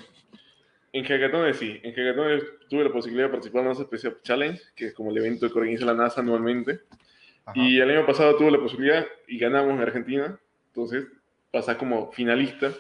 [0.93, 1.81] En hackatones sí.
[1.83, 5.17] En hackatones tuve la posibilidad de participar en la Special Challenge, que es como el
[5.17, 6.81] evento que organiza la NASA anualmente.
[7.55, 10.39] Y el año pasado tuve la posibilidad y ganamos en Argentina.
[10.67, 11.07] Entonces
[11.51, 12.71] pasé como finalista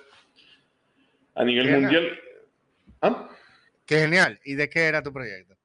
[1.34, 2.20] a nivel mundial.
[3.00, 3.29] ¿Ah?
[3.90, 4.38] Qué genial.
[4.44, 5.56] ¿Y de qué era tu proyecto?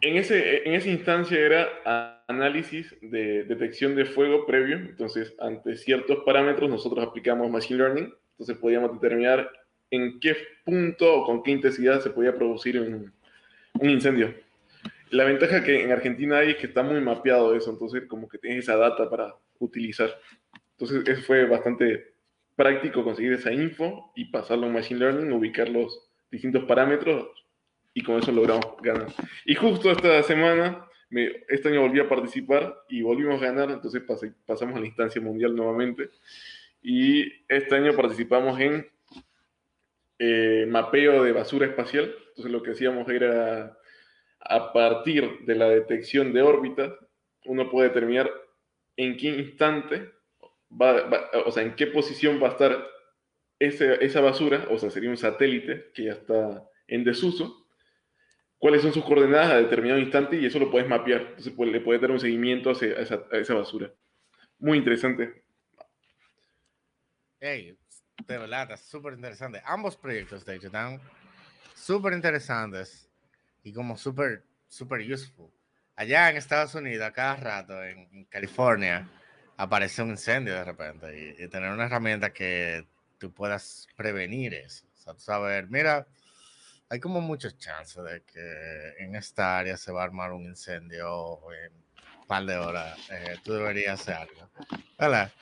[0.00, 4.76] En, ese, en esa instancia era análisis de detección de fuego previo.
[4.76, 8.14] Entonces, ante ciertos parámetros, nosotros aplicamos Machine Learning.
[8.30, 9.50] Entonces, podíamos determinar
[9.90, 10.34] en qué
[10.64, 13.12] punto o con qué intensidad se podía producir un,
[13.74, 14.34] un incendio.
[15.10, 17.70] La ventaja que en Argentina hay es que está muy mapeado eso.
[17.70, 20.18] Entonces, como que tienes esa data para utilizar.
[20.78, 22.14] Entonces, eso fue bastante
[22.56, 27.41] práctico conseguir esa info y pasarlo a Machine Learning, ubicar los distintos parámetros
[27.94, 29.08] y con eso logramos ganar.
[29.44, 34.02] Y justo esta semana, me, este año volví a participar y volvimos a ganar, entonces
[34.46, 36.10] pasamos a la instancia mundial nuevamente.
[36.82, 38.86] Y este año participamos en
[40.18, 42.14] eh, mapeo de basura espacial.
[42.28, 43.76] Entonces lo que hacíamos era,
[44.40, 46.92] a partir de la detección de órbitas,
[47.44, 48.30] uno puede determinar
[48.96, 50.12] en qué instante
[51.44, 52.86] o sea, en qué posición va a estar
[53.58, 57.61] esa basura, o sea, sería un satélite que ya está en desuso,
[58.62, 61.34] cuáles son sus coordenadas a determinado instante y eso lo puedes mapear.
[61.36, 63.92] Entonces le puedes dar un seguimiento a esa, basura.
[64.60, 65.42] Muy interesante.
[67.40, 67.76] Hey,
[68.24, 69.60] de verdad, súper interesante.
[69.64, 71.00] Ambos proyectos, de hecho, están
[71.74, 73.10] súper interesantes
[73.64, 75.50] y como súper, súper useful.
[75.96, 79.08] Allá en Estados Unidos, a cada rato, en California,
[79.56, 82.86] aparece un incendio de repente y, tener una herramienta que
[83.18, 84.86] tú puedas prevenir eso.
[84.94, 86.06] O sea, tú saber, mira,
[86.92, 91.38] hay como muchas chances de que en esta área se va a armar un incendio
[91.50, 91.72] en
[92.20, 92.98] un par de horas.
[93.10, 94.50] Eh, tú deberías hacer algo.
[94.98, 95.32] ¿Verdad?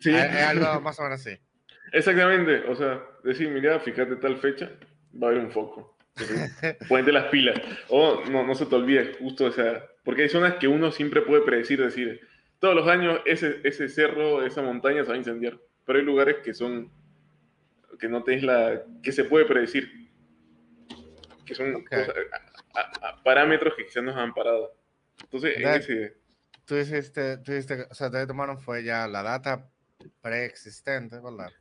[0.00, 0.12] Sí.
[0.12, 1.38] Es algo más o menos así.
[1.92, 2.68] Exactamente.
[2.68, 4.68] O sea, decir, mira, fíjate tal fecha,
[5.14, 5.96] va a haber un foco.
[6.88, 7.60] Ponete las pilas.
[7.88, 11.22] O no, no se te olvide justo, o sea, porque hay zonas que uno siempre
[11.22, 12.20] puede predecir, decir,
[12.58, 15.56] todos los años ese, ese cerro, esa montaña se va a incendiar.
[15.84, 16.90] Pero hay lugares que son,
[18.00, 20.05] que no tenés la, que se puede predecir.
[21.46, 21.84] Que son
[23.24, 24.74] parámetros que quizás nos han parado.
[25.22, 26.16] Entonces, en ese...
[26.64, 29.70] Tú dijiste, tú dijiste, o sea, te tomaron fue ya la data
[30.20, 31.52] preexistente, ¿verdad?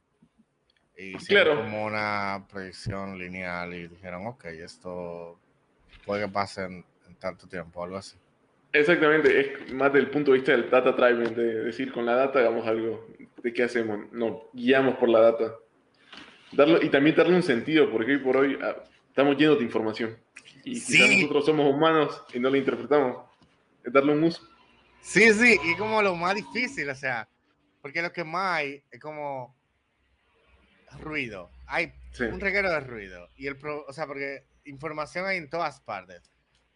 [0.98, 1.58] Y claro.
[1.58, 5.40] como una proyección lineal y dijeron, ok, esto
[6.06, 8.18] puede que pase en, en tanto tiempo, algo así.
[8.76, 12.40] Exactamente, es más del punto de vista del data driving, de decir con la data
[12.40, 13.08] hagamos algo,
[13.42, 15.56] de qué hacemos, no, guiamos por la data.
[16.52, 18.84] Darlo, y también darle un sentido, porque hoy por hoy ah,
[19.16, 20.18] estamos llenos de información.
[20.66, 23.26] Y si nosotros somos humanos y no la interpretamos,
[23.82, 24.46] es darle un uso.
[25.00, 27.30] Sí, sí, y como lo más difícil, o sea,
[27.82, 29.56] porque lo que más hay es como,
[31.00, 31.50] ruido.
[31.68, 33.30] Hay un reguero de ruido.
[33.36, 33.58] Y el
[33.88, 36.30] o sea, porque información hay en todas partes.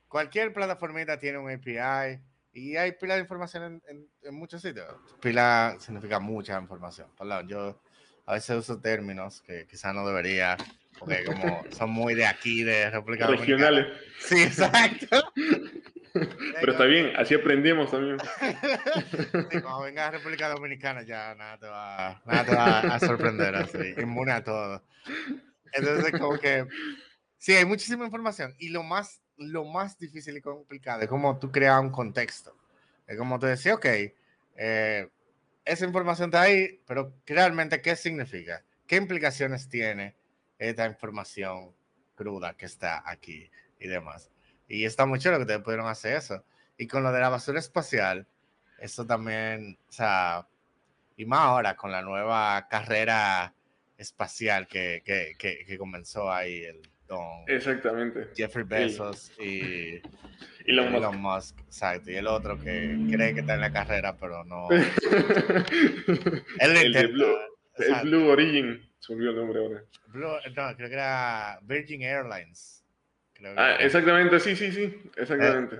[0.08, 2.22] Cualquier plataformita tiene un API
[2.54, 4.88] y hay pila de información en, muchos sitios.
[5.22, 7.10] Pila significa mucha información.
[7.18, 7.82] Perdón, yo
[8.26, 10.58] a veces uso términos que quizás no debería,
[11.00, 13.88] porque como son muy de aquí, de República Regionales.
[14.20, 15.32] Sí, exacto.
[16.14, 18.18] Pero está bien, así aprendemos también.
[18.20, 23.56] Sí, cuando venga a República Dominicana ya nada te va, nada te va a sorprender
[23.56, 24.84] así, inmune a todo.
[25.72, 26.66] Entonces, como que
[27.38, 31.52] sí, hay muchísima información y lo más, lo más difícil y complicado es como tú
[31.52, 32.56] creas un contexto.
[33.08, 33.86] Es como tú decís, ok,
[34.58, 35.10] eh,
[35.64, 38.64] esa información está ahí, pero realmente, ¿qué significa?
[38.88, 40.16] ¿Qué implicaciones tiene
[40.60, 41.74] esta información
[42.16, 43.50] cruda que está aquí
[43.80, 44.30] y demás?
[44.68, 46.44] Y está muy chulo que ustedes pudieron hacer eso.
[46.78, 48.28] Y con lo de la basura espacial,
[48.80, 50.48] eso también, o sea,
[51.18, 53.54] y más ahora con la nueva carrera
[53.98, 58.30] espacial que, que, que, comenzó ahí el don Exactamente.
[58.36, 60.02] Jeffrey Bezos y
[60.66, 61.60] Elon, Elon Musk.
[61.66, 62.12] Exacto.
[62.12, 64.70] Y el otro que cree que está en la carrera, pero no.
[66.60, 67.36] el, de Blue,
[67.78, 68.89] el Blue Origin.
[69.00, 69.84] Se olvidó el nombre ahora.
[70.08, 72.80] Blue, no, creo que era Virgin Airlines
[73.56, 75.76] ah, exactamente, sí, sí, sí, exactamente.
[75.76, 75.80] Eh,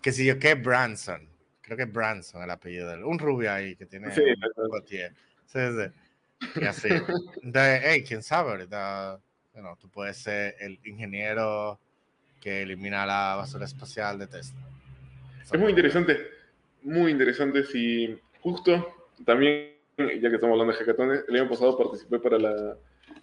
[0.00, 1.28] que si yo, ¿qué Branson?
[1.62, 3.04] Creo que es Branson el apellido de él.
[3.04, 4.82] Un rubio ahí que tiene sí, un
[5.46, 6.60] Sí, sí.
[6.60, 6.88] Y así.
[7.42, 9.18] Entonces, hey, quién sabe ahorita,
[9.52, 11.80] bueno, tú puedes ser el ingeniero
[12.40, 14.60] que elimina la basura espacial de Tesla.
[15.42, 16.28] Es muy interesante,
[16.82, 17.64] muy interesante.
[17.64, 19.77] Si justo también,
[20.20, 22.76] ya que estamos hablando de hackatones, el año pasado participé para la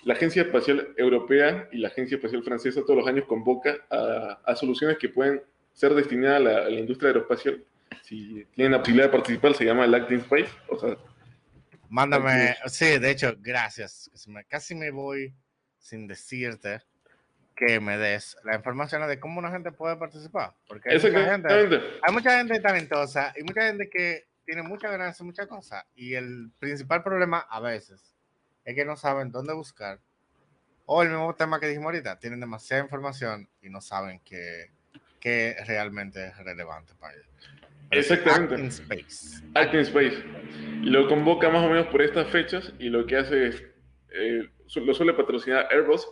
[0.05, 4.97] la Agencia Espacial Europea y la Agencia Espacial Francesa todos los años convoca a, soluciones
[4.97, 5.41] que pueden
[5.73, 7.63] ser destinadas a la, industria aeroespacial.
[8.03, 10.49] Si tienen la posibilidad de participar, se llama Acting Space.
[10.69, 10.95] O sea,
[11.89, 14.11] Mándame, sí, de hecho, gracias.
[14.47, 15.34] Casi me voy
[15.80, 16.82] sin decirte
[17.55, 20.53] que me des la información de cómo una gente puede participar.
[20.67, 21.53] Porque hay mucha, gente,
[22.01, 25.84] hay mucha gente talentosa y mucha gente que tiene mucha hacer muchas cosas.
[25.96, 28.16] Y el principal problema a veces
[28.64, 30.00] es que no saben dónde buscar.
[30.86, 34.72] O el mismo tema que dijimos ahorita, tienen demasiada información y no saben qué,
[35.20, 37.28] qué realmente es relevante para ellos.
[37.91, 38.56] Exactamente.
[38.56, 39.43] Acting Space.
[39.56, 40.24] Acting Space.
[40.82, 43.64] Lo convoca más o menos por estas fechas y lo que hace es,
[44.10, 46.08] eh, lo suele patrocinar Airbus,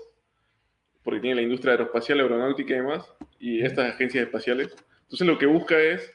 [1.04, 4.76] porque tiene la industria aeroespacial, aeronáutica y demás, y estas agencias espaciales.
[5.04, 6.12] Entonces lo que busca es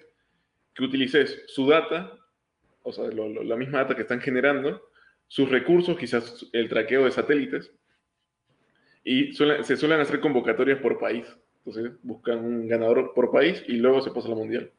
[0.79, 2.16] que utilices su data,
[2.85, 4.81] o sea, la misma data que están generando,
[5.26, 7.72] sus recursos, quizás el traqueo de satélites,
[9.03, 11.26] y se suelen hacer convocatorias por país.
[11.64, 14.70] Entonces buscan un ganador por país y luego se pasa a la mundial.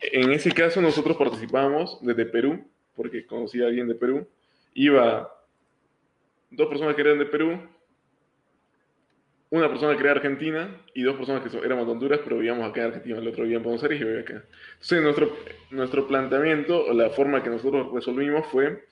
[0.00, 4.28] En ese caso nosotros participamos desde Perú, porque conocí a alguien de Perú.
[4.74, 5.34] Iba
[6.50, 7.60] dos personas que eran de Perú,
[9.50, 12.82] una persona que era argentina y dos personas que éramos de Honduras, pero vivíamos acá
[12.82, 13.18] en Argentina.
[13.18, 14.44] El otro vivía en Buenos Aires y vivía acá.
[14.74, 15.36] Entonces nuestro,
[15.70, 18.84] nuestro planteamiento o la forma que nosotros resolvimos fue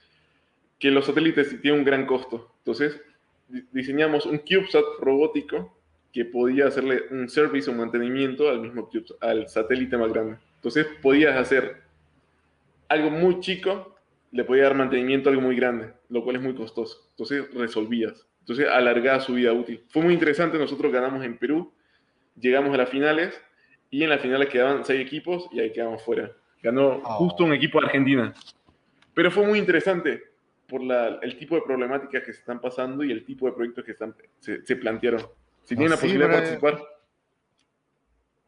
[0.79, 2.53] que los satélites tienen un gran costo.
[2.59, 3.01] Entonces,
[3.73, 5.77] diseñamos un CubeSat robótico
[6.13, 10.39] que podía hacerle un servicio o mantenimiento al mismo CubeSat, al satélite más grande.
[10.57, 11.83] Entonces, podías hacer
[12.89, 13.97] algo muy chico,
[14.33, 17.07] le podía dar mantenimiento a algo muy grande, lo cual es muy costoso.
[17.11, 18.27] Entonces, resolvías.
[18.49, 19.85] Entonces, alargaba su vida útil.
[19.91, 20.59] Fue muy interesante.
[20.59, 21.71] Nosotros ganamos en Perú,
[22.35, 23.39] llegamos a las finales
[23.91, 26.33] y en las finales quedaban seis equipos y ahí quedamos fuera.
[26.63, 27.15] Ganó oh.
[27.19, 28.33] justo un equipo de Argentina.
[29.13, 30.23] Pero fue muy interesante
[30.67, 33.85] por la, el tipo de problemáticas que se están pasando y el tipo de proyectos
[33.85, 35.21] que están, se, se plantearon.
[35.65, 36.83] Si tienen la posibilidad de participar.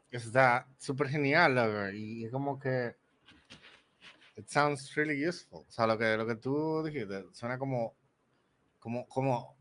[0.09, 2.95] Está súper genial, y es como que.
[4.35, 5.59] It sounds really useful.
[5.59, 7.93] O sea, lo que, lo que tú dijiste suena como.
[8.79, 9.60] como, como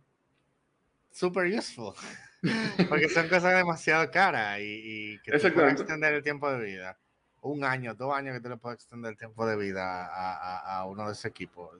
[1.11, 1.95] super useful.
[2.89, 6.99] Porque son cosas demasiado caras y, y que te pueden extender el tiempo de vida.
[7.43, 10.79] Un año, dos años que te le puedes extender el tiempo de vida a, a,
[10.79, 11.71] a uno de esos equipos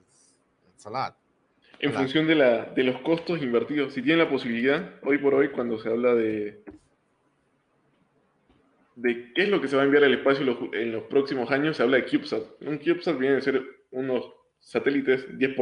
[1.79, 3.93] en función de, la, de los costos invertidos.
[3.93, 6.63] Si tienen la posibilidad, hoy por hoy, cuando se habla de,
[8.95, 11.77] de qué es lo que se va a enviar al espacio en los, próximos años,
[11.77, 12.43] se habla de CubeSat.
[12.61, 15.55] Un CubeSat viene a ser unos satélites 10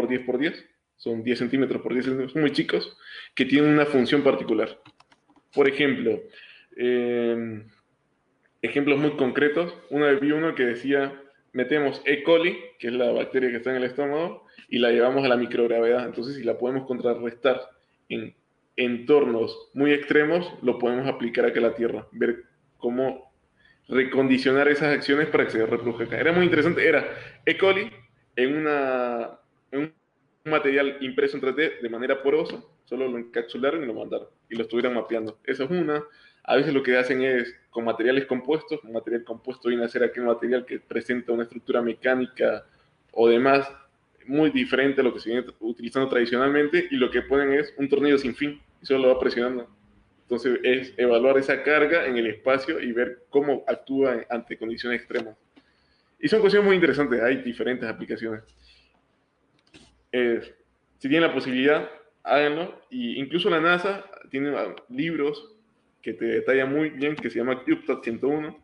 [1.04, 2.98] por 10 por 10, son 10 centímetros por 10 centímetros, muy chicos,
[3.36, 4.80] que tienen una función particular.
[5.54, 6.22] Por ejemplo,
[6.76, 7.66] em,
[8.62, 11.22] ejemplos muy concretos, una vez vi uno que decía,
[11.54, 12.24] metemos E.
[12.24, 15.38] coli, que es la bacteria que está en el estómago, y la llevamos a la
[15.38, 16.06] microgravedad.
[16.06, 17.62] Entonces, si la podemos contrarrestar
[18.10, 18.36] en
[18.76, 22.44] entornos muy extremos, lo podemos aplicar acá a la Tierra, ver
[22.78, 23.34] cómo
[23.90, 26.20] recondicionar esas acciones para que se reproduzca acá.
[26.20, 27.06] Era muy interesante, era
[27.46, 27.58] E.
[27.58, 27.92] coli
[28.36, 29.40] en una,
[30.50, 34.64] material impreso en 3D de manera porosa, solo lo encapsularon y lo mandaron y lo
[34.64, 35.40] estuvieran mapeando.
[35.46, 36.04] Esa es una.
[36.44, 40.04] A veces lo que hacen es con materiales compuestos, un material compuesto viene a ser
[40.04, 42.66] aquel material que presenta una estructura mecánica
[43.12, 43.72] o demás
[44.26, 47.90] muy diferente a lo que se viene utilizando tradicionalmente y lo que ponen es un
[47.90, 49.68] tornillo sin fin y solo lo va presionando.
[50.24, 55.36] Entonces es evaluar esa carga en el espacio y ver cómo actúa ante condiciones extremas.
[56.20, 58.44] Y son cuestiones muy interesantes, hay diferentes aplicaciones.
[60.12, 61.90] Si tienen la posibilidad,
[62.24, 62.82] háganlo.
[62.90, 65.56] Y incluso la NASA tiene ah, libros
[66.02, 68.58] que te detallan muy bien, que se llama CubeSat 101.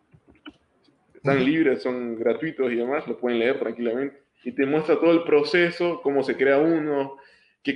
[1.15, 4.21] Están libres, son gratuitos y demás, lo pueden leer tranquilamente.
[4.43, 7.17] Y te muestra todo el proceso, cómo se crea uno,
[7.63, 7.73] qué,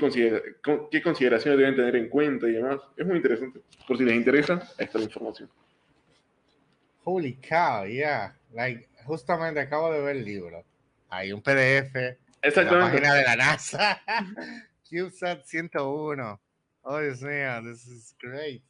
[0.92, 2.80] qué consideraciones deben tener en cuenta y demás.
[2.96, 3.60] Es muy interesante.
[3.88, 5.50] Por si les interesa, ahí está la información.
[7.04, 8.36] Holy cow, yeah.
[8.54, 10.64] Like, justamente acabo de ver el libro.
[11.10, 12.18] Hay un PDF.
[12.42, 13.02] Exactamente.
[13.02, 14.02] la página de la NASA.
[14.90, 16.42] CubeSat 101.
[16.84, 18.62] Oh, Dios mío, this is great.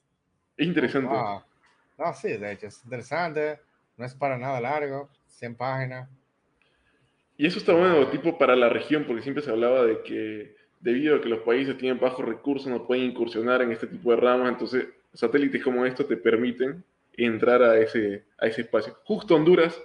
[0.58, 1.10] Es interesante.
[1.10, 3.60] No, sí, de hecho, es interesante.
[3.98, 5.10] No es para nada largo.
[5.28, 6.10] 100 páginas.
[7.38, 11.16] Y eso está bueno, tipo para la región, porque siempre se hablaba de que debido
[11.16, 14.50] a que los países tienen bajos recursos, no pueden incursionar en este tipo de ramas,
[14.50, 18.98] entonces satélites como estos te permiten entrar a ese, a ese espacio.
[19.04, 19.82] Justo Honduras,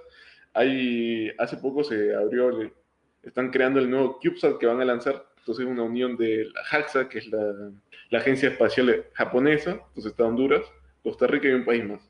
[0.53, 2.73] hay, hace poco se abrió,
[3.25, 7.09] están creando el nuevo CubeSat que van a lanzar, entonces una unión de la JAXA,
[7.09, 7.71] que es la,
[8.11, 10.63] la Agencia Espacial Japonesa, entonces está Honduras,
[11.03, 12.01] Costa Rica y un país más.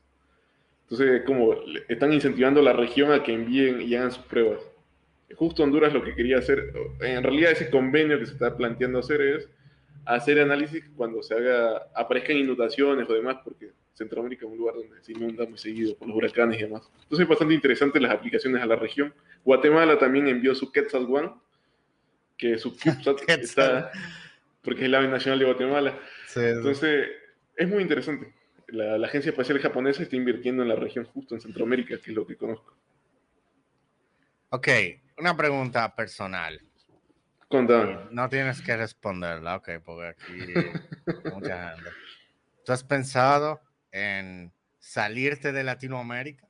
[0.83, 1.55] Entonces, como
[1.89, 4.61] están incentivando a la región a que envíen y hagan sus pruebas.
[5.35, 9.21] Justo Honduras lo que quería hacer, en realidad ese convenio que se está planteando hacer
[9.21, 9.49] es
[10.05, 15.01] hacer análisis cuando se haga, aparezcan inundaciones o demás, porque Centroamérica es un lugar donde
[15.01, 16.89] se inunda muy seguido por los huracanes y demás.
[17.03, 19.13] Entonces es bastante interesante las aplicaciones a la región.
[19.43, 21.31] Guatemala también envió su Quetzal One,
[22.37, 23.91] que su CubeSat está,
[24.61, 25.99] porque es el ave nacional de Guatemala.
[26.35, 27.07] Entonces,
[27.55, 28.33] es muy interesante.
[28.67, 32.27] La, Agencia Espacial Japonesa está invirtiendo en la región justo en Centroamérica, que es lo
[32.27, 32.75] que conozco.
[34.49, 34.67] Ok,
[35.17, 36.59] una pregunta personal.
[37.47, 37.97] Contame.
[38.11, 40.33] No tienes que responderla, ok, porque aquí
[41.33, 41.91] mucha gente.
[42.65, 43.61] ¿Tú has pensado
[43.95, 46.45] en salirte de Latinoamérica?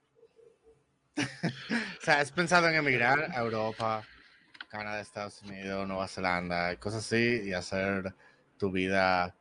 [1.16, 4.04] o sea, ¿has pensado en emigrar a Europa,
[4.68, 8.14] Canadá, Estados Unidos, Nueva Zelanda, cosas así, y hacer
[8.58, 9.36] tu vida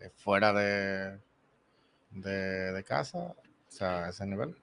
[0.00, 1.18] eh, fuera de,
[2.10, 3.36] de, casa, o
[3.68, 4.56] sea, a ese nivel?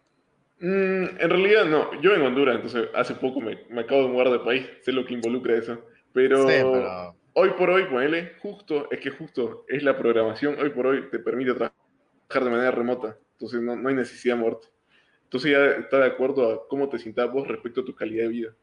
[0.59, 4.31] Mm, en realidad no, yo en Honduras, entonces hace poco me, me, acabo de mudar
[4.31, 9.11] de país, sé lo que involucra eso, pero, hoy por hoy, ponele, justo, es que
[9.11, 11.86] justo es la programación, hoy por hoy te permite trabajar
[12.29, 14.67] de manera remota, entonces no, no hay necesidad de muerte.
[15.23, 18.29] Entonces ya está de acuerdo a cómo te sientas vos respecto a tu calidad de
[18.29, 18.53] vida.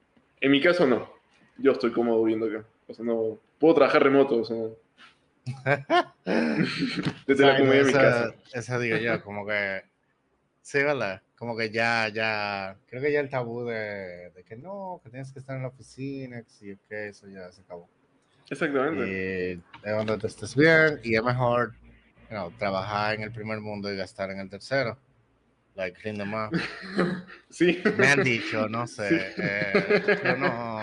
[0.40, 1.12] En mi caso no,
[1.58, 2.64] yo estoy cómodo viendo acá.
[2.86, 4.56] O sea, no puedo trabajar remoto, o sea,
[7.26, 8.34] desde la comodidad de mi casa.
[8.52, 9.82] Eso digo yo, como que
[10.62, 11.22] sí, ¿verdad?
[11.36, 15.32] Como que ya, ya, creo que ya el tabú de, de que no, que tienes
[15.32, 17.88] que estar en la oficina, que que eso ya se acabó.
[18.48, 19.04] Exactamente.
[19.04, 21.74] Y de donde te estés bien, y es mejor
[22.34, 24.98] you trabajar en el primer mundo y gastar en el tercero.
[25.74, 26.50] Like, lindo más.
[27.50, 27.82] sí.
[27.96, 29.34] Me han dicho, no sé.
[29.36, 30.80] Eh, yo no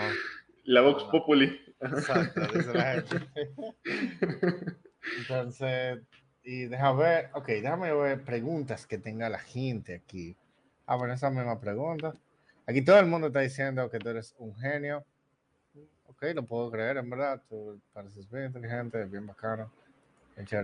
[0.64, 1.60] la Vox Populi.
[1.80, 3.28] Exacto, dice la gente.
[5.18, 5.98] Entonces,
[6.44, 10.36] y déjame ver, ok, déjame ver preguntas que tenga la gente aquí.
[10.86, 12.14] Ah, bueno, esa misma pregunta.
[12.66, 15.04] Aquí todo el mundo está diciendo que tú eres un genio.
[16.06, 17.42] Ok, lo puedo creer, en verdad.
[17.48, 19.72] Tú pareces bien inteligente, bien bacano.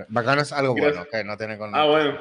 [0.09, 1.75] Bacano es algo bueno, ok, no tiene con.
[1.75, 2.19] Ah, bueno.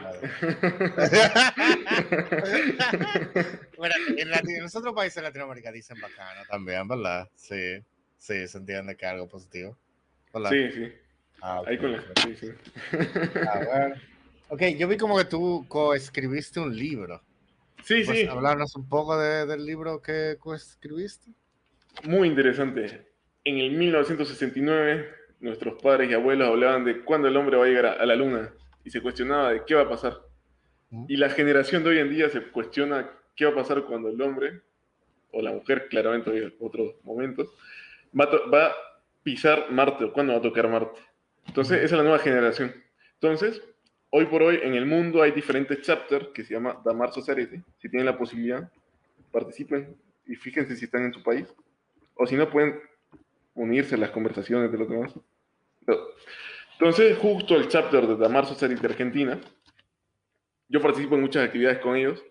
[3.78, 7.30] bueno, en, Latino, en otros países de Latinoamérica dicen bacano también, ¿verdad?
[7.36, 7.82] Sí,
[8.18, 9.78] sí, se entiende que es algo positivo.
[10.34, 10.50] ¿verdad?
[10.52, 10.94] Sí, sí.
[11.42, 12.04] Ah, Ahí con la.
[12.22, 12.48] Sí, sí.
[13.50, 14.02] A ver.
[14.50, 17.22] Ok, yo vi como que tú coescribiste un libro.
[17.84, 18.26] Sí, sí.
[18.28, 21.32] hablarnos un poco de, del libro que coescribiste?
[22.04, 23.08] Muy interesante.
[23.44, 25.10] En el 1969
[25.40, 28.54] nuestros padres y abuelos hablaban de cuándo el hombre va a llegar a, la luna
[28.84, 30.22] y se cuestionaba de qué va a pasar.
[31.08, 34.22] Y la generación de hoy en día se cuestiona qué va a pasar cuando el
[34.22, 34.62] hombre,
[35.32, 37.54] o la mujer, claramente en otros momentos,
[38.18, 38.76] va a, va a
[39.22, 41.02] pisar Marte o cuándo va a tocar Marte.
[41.46, 42.74] Entonces, esa es la nueva generación.
[43.16, 43.62] Entonces,
[44.10, 47.62] hoy por hoy en el mundo hay diferentes chapters que se llama Damar Society.
[47.80, 48.72] Si tienen la posibilidad,
[49.32, 51.48] participen y fíjense si están en su país.
[52.16, 52.80] O si no, pueden
[53.58, 55.14] unirse a las conversaciones de los demás.
[56.74, 59.40] Entonces, justo el chapter de Damar Society de Argentina,
[60.70, 62.24] yo participo en muchas actividades con ellos,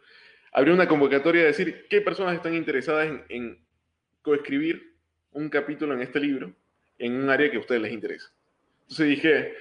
[0.53, 3.67] abrió una convocatoria de decir qué personas están interesadas en, en
[4.23, 4.95] coescribir
[5.33, 6.55] un capítulo en este libro
[6.99, 8.31] en un área que a ustedes les interesa.
[8.83, 9.55] Entonces dije,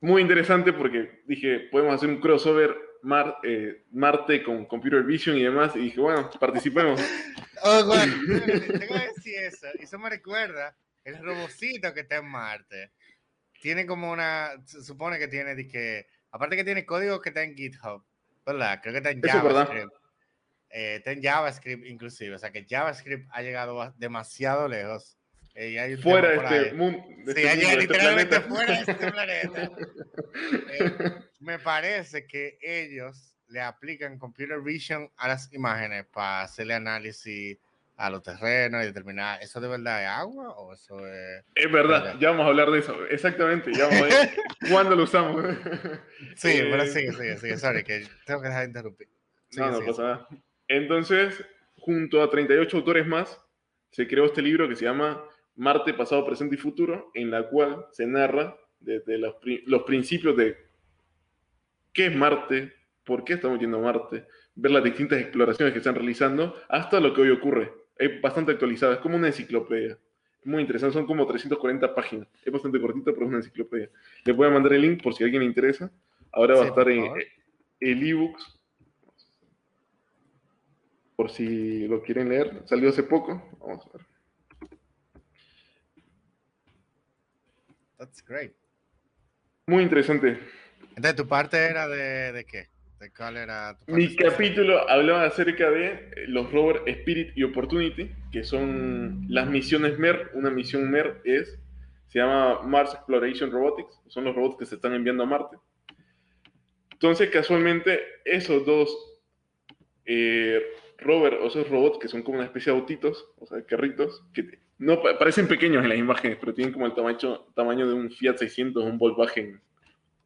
[0.00, 5.44] muy interesante porque dije, podemos hacer un crossover Mar, eh, Marte con Computer Vision y
[5.44, 5.76] demás.
[5.76, 7.00] Y dije, bueno, participemos.
[7.62, 9.66] oh, bueno, tengo que decir eso.
[9.78, 12.92] Eso me recuerda el robocito que está en Marte.
[13.60, 17.56] Tiene como una, se supone que tiene, que, aparte que tiene código que está en
[17.56, 18.04] GitHub,
[18.44, 18.80] ¿verdad?
[18.82, 19.92] Creo que está en JavaScript.
[20.70, 25.16] Eh, está en JavaScript inclusive, o sea que JavaScript ha llegado demasiado lejos.
[25.54, 27.00] Eh, fuera de este mundo.
[27.32, 29.70] sí, este literalmente fuera de este planeta.
[30.80, 37.56] Eh, me parece que ellos le aplican computer vision a las imágenes para hacerle análisis
[37.96, 41.44] a los terrenos y determinar, ¿eso de verdad es agua o eso es...?
[41.54, 44.30] Es verdad, ya vamos a hablar de eso, exactamente, ya vamos a ver
[44.70, 45.44] cuándo lo usamos.
[46.36, 49.08] sí, pero sigue, sigue, sigue, sorry, que tengo que dejar de interrumpir.
[49.56, 50.28] no, no pasa nada.
[50.66, 51.44] Entonces,
[51.76, 53.40] junto a 38 autores más,
[53.90, 55.24] se creó este libro que se llama
[55.54, 59.36] Marte, Pasado, Presente y Futuro, en la cual se narra desde los,
[59.66, 60.56] los principios de
[61.92, 62.72] qué es Marte,
[63.04, 67.14] por qué estamos yendo a Marte, ver las distintas exploraciones que están realizando, hasta lo
[67.14, 67.72] que hoy ocurre.
[67.96, 69.98] Es bastante actualizada, es como una enciclopedia.
[70.44, 72.28] Muy interesante, son como 340 páginas.
[72.44, 73.90] Es bastante cortita, pero es una enciclopedia.
[74.24, 75.90] Les voy a mandar el link por si a alguien le interesa.
[76.32, 77.12] Ahora va a estar en
[77.80, 78.60] el ebooks.
[81.16, 82.62] Por si lo quieren leer.
[82.66, 83.42] Salió hace poco.
[83.60, 84.06] Vamos a ver.
[87.96, 88.52] That's great.
[89.66, 90.38] Muy interesante.
[90.90, 92.73] Entonces, ¿tu parte era de, de qué?
[93.04, 98.10] ¿De cuál era tu Mi capítulo hablaba acerca de eh, los rovers Spirit y Opportunity,
[98.32, 100.30] que son las misiones MER.
[100.32, 101.58] Una misión MER es,
[102.06, 105.58] se llama Mars Exploration Robotics, son los robots que se están enviando a Marte.
[106.92, 108.96] Entonces, casualmente, esos dos
[110.06, 110.62] eh,
[110.96, 114.60] rovers, o esos robots que son como una especie de autitos, o sea, carritos, que
[114.78, 118.38] no, parecen pequeños en las imágenes, pero tienen como el tamaño, tamaño de un Fiat
[118.38, 119.60] 600, un Volkswagen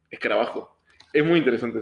[0.09, 0.79] escarabajo.
[1.11, 1.81] Es muy interesante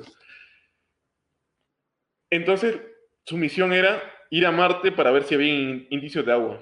[2.29, 2.79] Entonces,
[3.25, 5.53] su misión era ir a Marte para ver si había
[5.89, 6.61] indicios de agua.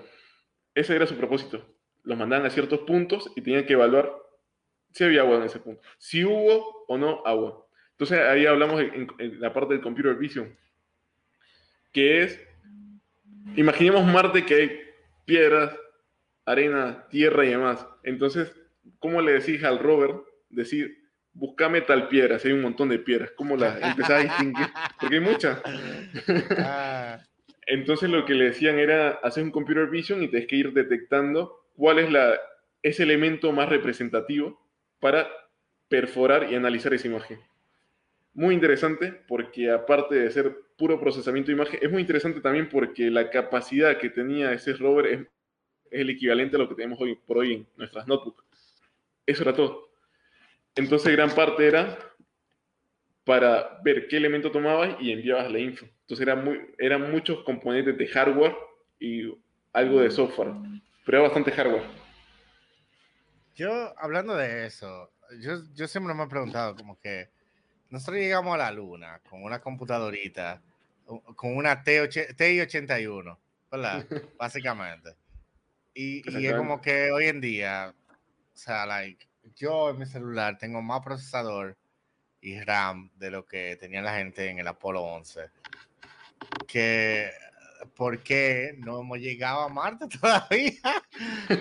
[0.73, 1.65] Ese era su propósito.
[2.03, 4.11] Los mandaban a ciertos puntos y tenían que evaluar
[4.91, 5.81] si había agua en ese punto.
[5.97, 7.65] Si hubo o no agua.
[7.91, 9.07] Entonces, ahí hablamos en,
[9.39, 10.55] la parte del computer vision,
[11.93, 12.41] que es,
[13.55, 14.79] imaginemos Marte que hay
[15.25, 15.75] piedras,
[16.45, 17.87] arena, tierra y demás.
[18.03, 18.53] Entonces,
[18.99, 20.15] ¿cómo le decís al rover?
[20.49, 21.04] Decir,
[21.35, 24.67] búscame tal piedra, si hay un montón de piedras, ¿cómo la empezás a distinguir?
[24.99, 25.61] Porque hay muchas.
[26.57, 27.19] Ah.
[27.67, 31.67] Entonces lo que le decían era hacer un computer vision y tenés que ir detectando
[31.75, 32.35] cuál es la,
[32.81, 34.59] ese elemento más representativo
[34.99, 35.27] para
[35.87, 37.39] perforar y analizar esa imagen.
[38.33, 43.09] Muy interesante porque aparte de ser puro procesamiento de imagen, es muy interesante también porque
[43.09, 45.27] la capacidad que tenía ese rover es
[45.91, 48.43] es el equivalente a lo que tenemos hoy por hoy en nuestras notebooks.
[49.25, 49.84] Eso era todo.
[50.75, 51.97] Entonces, gran parte era
[53.23, 55.85] para ver qué elemento tomabas y enviabas la info.
[56.01, 58.55] Entonces, era muy, eran muchos componentes de hardware
[58.99, 59.33] y
[59.73, 60.51] algo de software,
[61.05, 61.83] pero era bastante hardware.
[63.55, 67.29] Yo, hablando de eso, yo, yo siempre me he preguntado como que
[67.89, 70.61] nosotros llegamos a la luna con una computadorita,
[71.35, 73.37] con una TI-81,
[73.71, 74.05] ¿verdad?
[74.37, 75.15] Básicamente.
[75.93, 80.57] Y, y, es como que hoy en día, o sea, like, yo en mi celular
[80.57, 81.77] tengo más procesador
[82.41, 85.49] y RAM de lo que tenía la gente en el Apolo 11.
[86.67, 87.31] Que,
[87.95, 91.03] ¿por qué no hemos llegado a Marte todavía?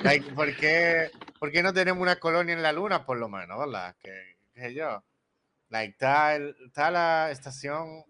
[0.02, 3.58] like, ¿por, qué, ¿por, qué, no tenemos una colonia en la Luna, por lo menos,
[3.58, 3.96] verdad?
[3.98, 5.02] Que, que yo.
[5.70, 8.04] Like, está, está la estación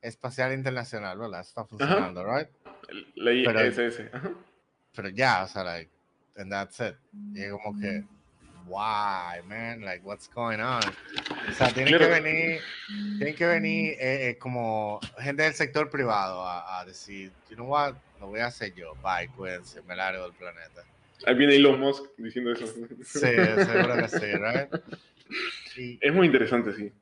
[0.00, 1.40] espacial internacional, ¿verdad?
[1.40, 2.48] Está funcionando, ¿right?
[3.14, 4.02] La ISS.
[4.12, 4.32] Ajá
[4.96, 5.90] pero ya, o sea, like,
[6.36, 6.96] and that's it.
[7.34, 8.04] Y como que,
[8.66, 10.82] why, man, like, what's going on?
[11.48, 12.60] O sea, tienen que venir,
[13.18, 17.66] tienen que venir eh, eh, como gente del sector privado a, a, decir, you know
[17.66, 20.84] what, lo voy a hacer yo, bye, cuídense, me largo del planeta.
[21.24, 22.66] Ahí viene Elon Musk diciendo eso.
[22.66, 24.68] Sí, seguro que sí, right?
[26.00, 26.92] Es muy interesante, sí.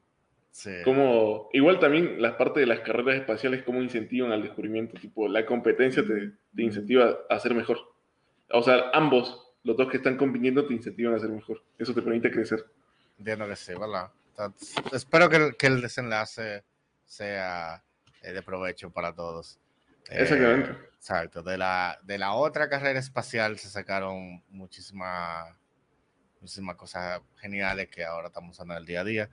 [0.50, 0.70] Sí.
[0.82, 5.44] Como, igual también las partes de las carreras espaciales como incentivan al descubrimiento, tipo la
[5.46, 7.78] competencia te, te, incentiva a ser mejor.
[8.50, 11.62] O sea, ambos, los dos que están compitiendo te incentivan a ser mejor.
[11.78, 12.64] Eso te permite crecer.
[13.18, 14.10] Entiendo que sí, ¿verdad?
[14.92, 16.64] espero que el, que el, desenlace
[17.04, 17.82] sea
[18.22, 19.58] eh, de provecho para todos.
[20.10, 20.70] Eh, Exactamente.
[20.96, 21.42] exacto.
[21.42, 25.54] De la, de la otra carrera espacial se sacaron muchísimas
[26.40, 29.30] muchísimas cosas geniales que ahora estamos usando en el día a día.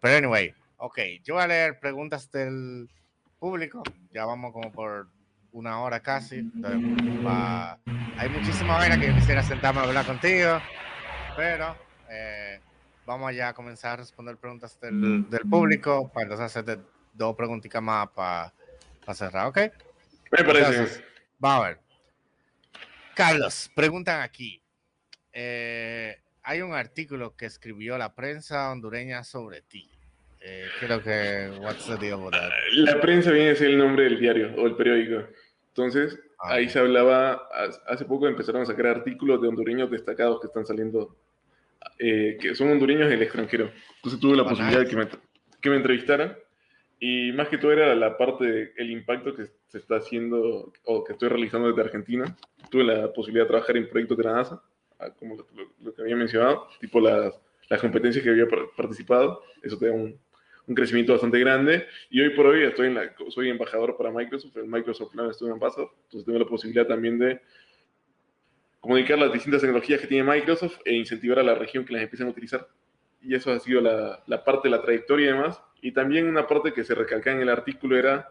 [0.00, 2.88] Pero anyway, ok, yo voy a leer preguntas del
[3.38, 3.82] público.
[4.10, 5.08] Ya vamos como por
[5.56, 6.50] una hora casi.
[8.18, 10.60] hay muchísimas vaina que yo quisiera sentarme a hablar contigo,
[11.34, 11.74] pero
[12.10, 12.60] eh,
[13.06, 16.78] vamos ya a comenzar a responder preguntas del, del público para entonces hacerte
[17.14, 18.52] dos preguntitas más para
[19.14, 19.58] cerrar, ¿ok?
[20.30, 21.02] Me parece.
[21.38, 21.78] vamos a ver.
[23.14, 24.62] Carlos, preguntan aquí.
[25.32, 29.90] Eh, hay un artículo que escribió la prensa hondureña sobre ti.
[30.42, 32.50] Eh, creo que, what's the deal with that?
[32.72, 35.26] La prensa viene a ser el nombre del diario o el periódico.
[35.76, 37.48] Entonces, ah, ahí se hablaba,
[37.86, 41.14] hace poco empezaron a sacar artículos de hondureños destacados que están saliendo,
[41.98, 43.70] eh, que son hondureños del extranjero.
[43.96, 45.08] Entonces tuve la ah, posibilidad de que me,
[45.60, 46.34] que me entrevistaran
[46.98, 51.12] y más que todo era la parte del impacto que se está haciendo o que
[51.12, 52.34] estoy realizando desde Argentina.
[52.70, 54.62] Tuve la posibilidad de trabajar en proyectos de la NASA,
[54.98, 59.42] ah, como lo, que había mencionado, tipo las, las, competencias que había participado.
[59.62, 60.18] Eso te da un,
[60.66, 61.86] un, crecimiento bastante grande.
[62.10, 65.54] Y hoy por hoy estoy en la, soy embajador para Microsoft, el Microsoft Plan Student
[65.54, 65.90] Ambassador.
[66.04, 67.40] Entonces tengo la posibilidad también de
[68.80, 72.26] comunicar las distintas tecnologías que tiene Microsoft e incentivar a la región que las empiecen
[72.26, 72.68] a utilizar.
[73.22, 75.60] Y eso ha sido la, la parte de la trayectoria y demás.
[75.80, 78.28] Y también una parte que se recalca en el artículo era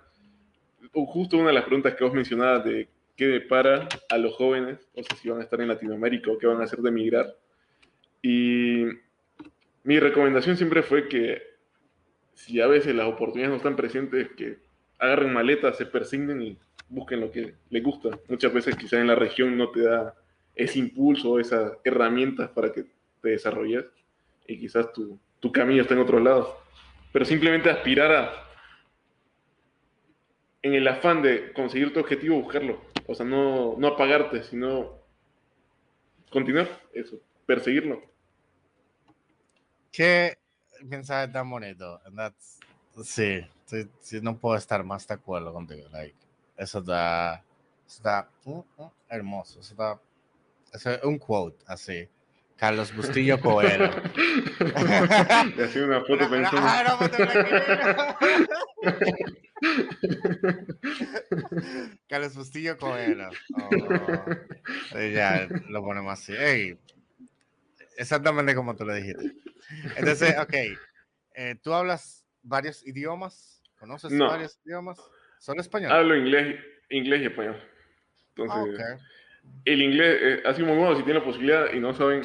[0.91, 5.03] justo una de las preguntas que vos mencionabas de qué depara a los jóvenes, o
[5.03, 7.35] sea, si van a estar en Latinoamérica o qué van a hacer de emigrar.
[8.21, 8.85] Y
[9.83, 11.41] mi recomendación siempre fue que
[12.35, 14.59] si a veces las oportunidades no están presentes, que
[14.99, 16.57] agarren maletas, se persignen y
[16.87, 18.09] busquen lo que les gusta.
[18.29, 20.13] Muchas veces quizás en la región no te da
[20.53, 22.85] ese impulso, esas herramientas para que
[23.21, 23.85] te desarrolles
[24.47, 26.47] y quizás tu, tu camino está en otros lados
[27.15, 28.45] pero simplemente aspirar a,
[30.61, 32.81] en el afán de conseguir tu objetivo, buscarlo.
[33.07, 34.99] O sea, no, no apagarte, sino
[36.29, 38.03] continuar eso, perseguirlo.
[39.93, 40.37] Qué
[40.83, 42.01] mensaje tan bonito.
[43.03, 43.41] sí,
[43.99, 45.87] sí, no puedo estar más de acuerdo contigo.
[45.91, 46.15] Like,
[46.57, 47.43] eso está,
[47.87, 49.59] está uh, uh, hermoso.
[49.59, 49.99] Eso está,
[50.73, 52.07] eso es un quote así.
[52.57, 53.85] Carlos Bustillo Coelho.
[55.63, 56.61] Hacía una foto pensando.
[56.63, 58.17] Ah,
[62.07, 63.29] Carlos Bustillo Coelho.
[64.93, 66.77] Oh, ya lo ponemos así.
[67.97, 69.33] Exactamente como tú lo dijiste.
[69.97, 70.53] Entonces, ok.
[71.35, 73.61] Eh, ¿Tú hablas varios idiomas?
[73.77, 74.99] ¿Conoces varios idiomas?
[75.39, 75.91] ¿Son español?
[75.91, 77.61] Hablo inglés, inglés y español.
[78.35, 78.97] Entonces, ah,
[79.65, 82.21] el inglés, eh, así muy bueno, si tienen la posibilidad y no saben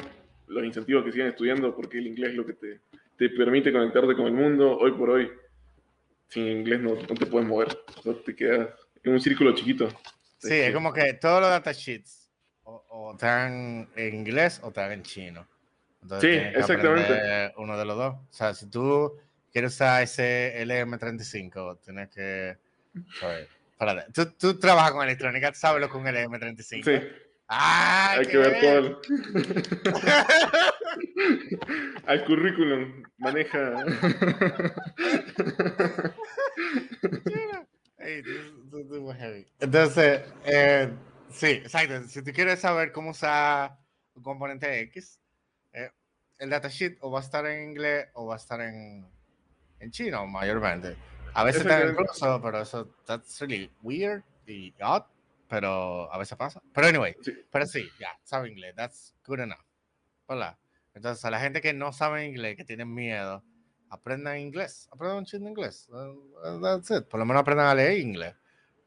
[0.47, 2.81] los incentivos que siguen estudiando, porque el inglés es lo que te,
[3.17, 4.77] te permite conectarte con el mundo.
[4.77, 5.31] Hoy por hoy,
[6.27, 7.77] sin inglés no, no te puedes mover,
[8.25, 8.69] te quedas
[9.03, 9.89] en un círculo chiquito.
[10.37, 12.31] Sí, es como que todos los datasheets
[12.63, 15.47] o, están en inglés o están en chino.
[16.19, 17.53] Sí, exactamente.
[17.57, 18.15] Uno de los dos.
[18.15, 19.17] O sea, si tú
[19.51, 22.57] quieres usar ese LM35, tienes que...
[24.13, 26.83] Tú, tú trabajas con electrónica, sabes lo que es un LM35.
[26.83, 27.07] Sí.
[27.53, 29.01] Ah, Hay que ver todo.
[32.05, 33.73] Al currículum maneja.
[39.59, 40.93] Entonces, eh,
[41.29, 42.07] sí, exacto.
[42.07, 43.77] Si tú quieres saber cómo usar
[44.13, 45.19] un componente X,
[46.41, 49.07] el datasheet o va a estar en inglés o va a estar en,
[49.79, 50.97] en chino mayormente.
[51.33, 55.03] A veces está en ruso, pero eso that's really weird y odd
[55.51, 56.61] pero a veces pasa.
[56.73, 57.13] Pero anyway,
[57.51, 59.59] pero sí, ya, sabe inglés, that's good enough.
[60.27, 60.57] Hola.
[60.93, 63.43] Entonces, a la gente que no sabe inglés, que tienen miedo,
[63.89, 65.89] aprendan inglés, aprendan un chingo inglés.
[65.89, 67.03] Uh, that's it.
[67.03, 68.33] Por lo menos aprendan a leer inglés.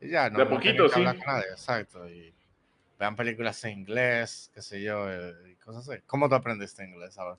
[0.01, 1.01] Y ya, no, de poquito, sí.
[1.01, 2.09] Hablar con nadie, exacto.
[2.09, 2.35] Y
[2.99, 6.01] vean películas en inglés, qué sé yo, eh, cosas así.
[6.07, 7.39] ¿Cómo tú aprendiste inglés, sabes?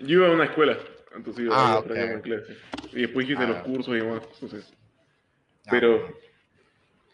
[0.00, 0.78] Yo iba a una escuela,
[1.14, 2.48] entonces yo ah, aprendí inglés.
[2.92, 3.62] Y después hice los ah.
[3.62, 4.22] cursos y demás.
[4.34, 4.72] Entonces,
[5.66, 6.18] ah, pero,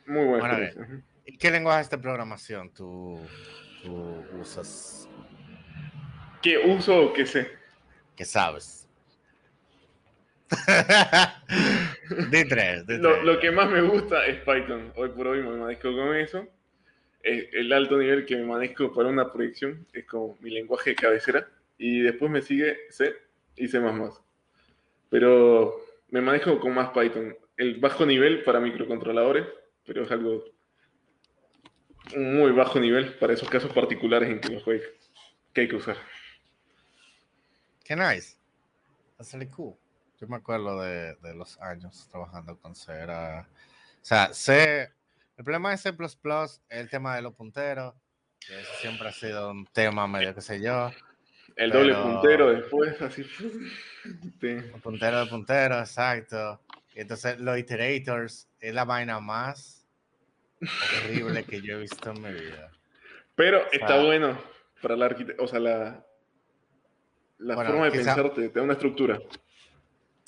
[0.07, 1.03] muy buena bueno,
[1.39, 3.21] ¿Qué lenguaje de programación tú,
[4.41, 5.09] usas?
[6.41, 7.51] ¿Qué uso o qué sé?
[8.17, 8.89] ¿Qué sabes?
[12.31, 14.93] de tres, Lo, que más me gusta es Python.
[14.97, 16.47] Hoy por hoy me manejo con eso.
[17.23, 21.49] El alto nivel que me manejo para una proyección es como mi lenguaje de cabecera.
[21.77, 23.15] Y después me sigue C
[23.57, 23.81] y C++.
[25.11, 27.37] Pero me manejo con más Python.
[27.57, 29.47] El bajo nivel para microcontroladores,
[29.85, 30.45] pero es algo
[32.17, 34.85] muy bajo nivel para esos casos particulares en que los juegue
[35.53, 35.97] que hay que usar.
[37.85, 38.37] Qué nice.
[39.17, 39.77] That's really cool.
[40.21, 42.93] Yo me acuerdo de, de los años trabajando con C.
[42.93, 43.47] o
[44.03, 44.91] sea, C.
[45.39, 47.95] El problema de C es el tema de los punteros.
[48.41, 50.91] Que eso siempre ha sido un tema medio, que sé yo.
[51.55, 53.25] El doble puntero después, así.
[54.43, 56.61] El puntero de puntero, exacto.
[56.93, 59.87] Y entonces los iterators es la vaina más
[61.05, 62.73] horrible que yo he visto en mi vida.
[63.37, 64.41] Pero está bueno
[64.83, 66.05] para la arquitectura, o sea, la,
[67.39, 69.21] la forma de pensar te, da una estructura.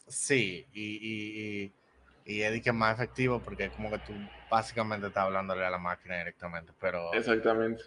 [0.07, 1.73] Sí, y, y, y,
[2.39, 4.12] es que más efectivo porque es como que tú
[4.49, 7.12] básicamente estás hablándole a la máquina directamente, pero...
[7.12, 7.83] Exactamente.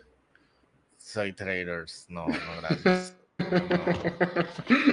[0.97, 3.15] Soy traders, no, no, gracias.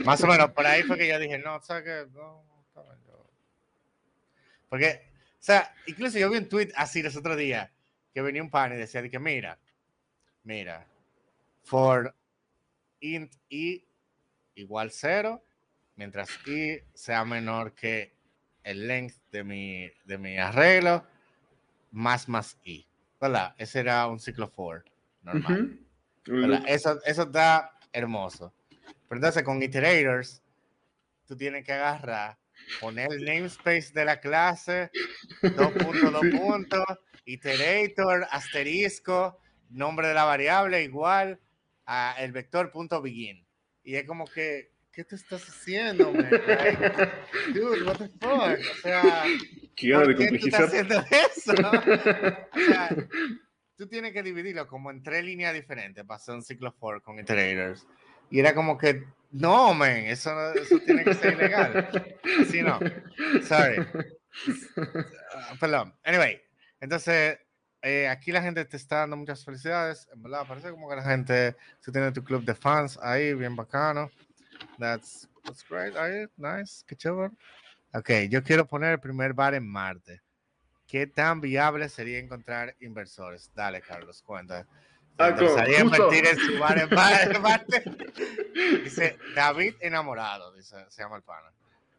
[0.05, 2.07] Más o menos, por ahí fue que yo dije, no, ¿sabes qué?
[2.13, 2.45] No,
[4.69, 7.71] Porque, o sea, incluso yo vi un tweet así los otros días
[8.15, 9.59] que venía un pan y decía que mira,
[10.45, 10.87] mira,
[11.63, 12.15] for
[13.01, 13.85] int i
[14.55, 15.43] igual cero,
[15.97, 18.20] mientras i sea menor que
[18.65, 21.05] el length de mi, de mi arreglo,
[21.91, 22.87] más más i.
[23.21, 23.55] ¿Verdad?
[23.59, 24.85] Ese era un ciclo for
[25.23, 25.79] normal.
[26.67, 28.53] Eso, eso está hermoso.
[29.09, 30.43] Pero entonces con iterators,
[31.27, 32.39] tú tienes que agarrar,
[32.81, 34.91] poner el namespace de la clase,
[35.43, 36.85] dos puntos, dos puntos,
[37.25, 39.39] iterator, asterisco,
[39.69, 41.41] nombre de la variable igual
[41.87, 43.45] a el vector punto begin.
[43.83, 46.29] Y es como que, ¿qué te estás haciendo, man?
[47.55, 48.59] dude, what the fuck?
[48.59, 49.25] O sea,
[49.77, 51.53] ¿qué, ¿por qué tú estás haciendo eso?
[52.53, 52.97] O sea,
[53.77, 57.19] tú tienes que dividirlo como en tres líneas diferentes para hacer un ciclo for con
[57.19, 57.87] iterators.
[58.31, 62.19] Y era como que, no, man, eso, eso tiene que ser ilegal.
[62.49, 62.79] Sí, no.
[63.43, 63.81] Sorry.
[64.77, 65.95] Uh, perdón.
[66.05, 66.41] Anyway,
[66.81, 67.39] entonces,
[67.83, 70.09] eh, aquí la gente te está dando muchas felicidades.
[70.13, 73.57] En verdad, parece como que la gente, tú tienes tu club de fans ahí, bien
[73.57, 74.11] bacano.
[74.79, 75.95] That's, that's great.
[76.37, 76.85] Nice.
[76.87, 77.33] Qué chévere.
[77.93, 80.21] Ok, yo quiero poner el primer bar en Marte.
[80.87, 83.51] ¿Qué tan viable sería encontrar inversores?
[83.55, 84.67] Dale, Carlos, cuenta.
[85.19, 85.37] Ah,
[85.79, 86.79] invertir en su bar
[87.33, 87.85] en Marte.
[88.83, 91.53] Dice David enamorado, dice, se llama el pana.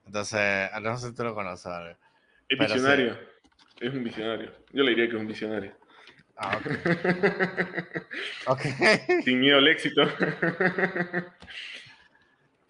[0.05, 1.65] Entonces, no sé si tú lo conoces.
[1.65, 1.97] ¿vale?
[2.49, 3.17] Es visionario.
[3.79, 4.51] Es un visionario.
[4.71, 5.75] Yo le diría que es un visionario.
[6.37, 6.65] Ah, ok.
[8.47, 9.21] okay.
[9.23, 10.01] Sin miedo al éxito.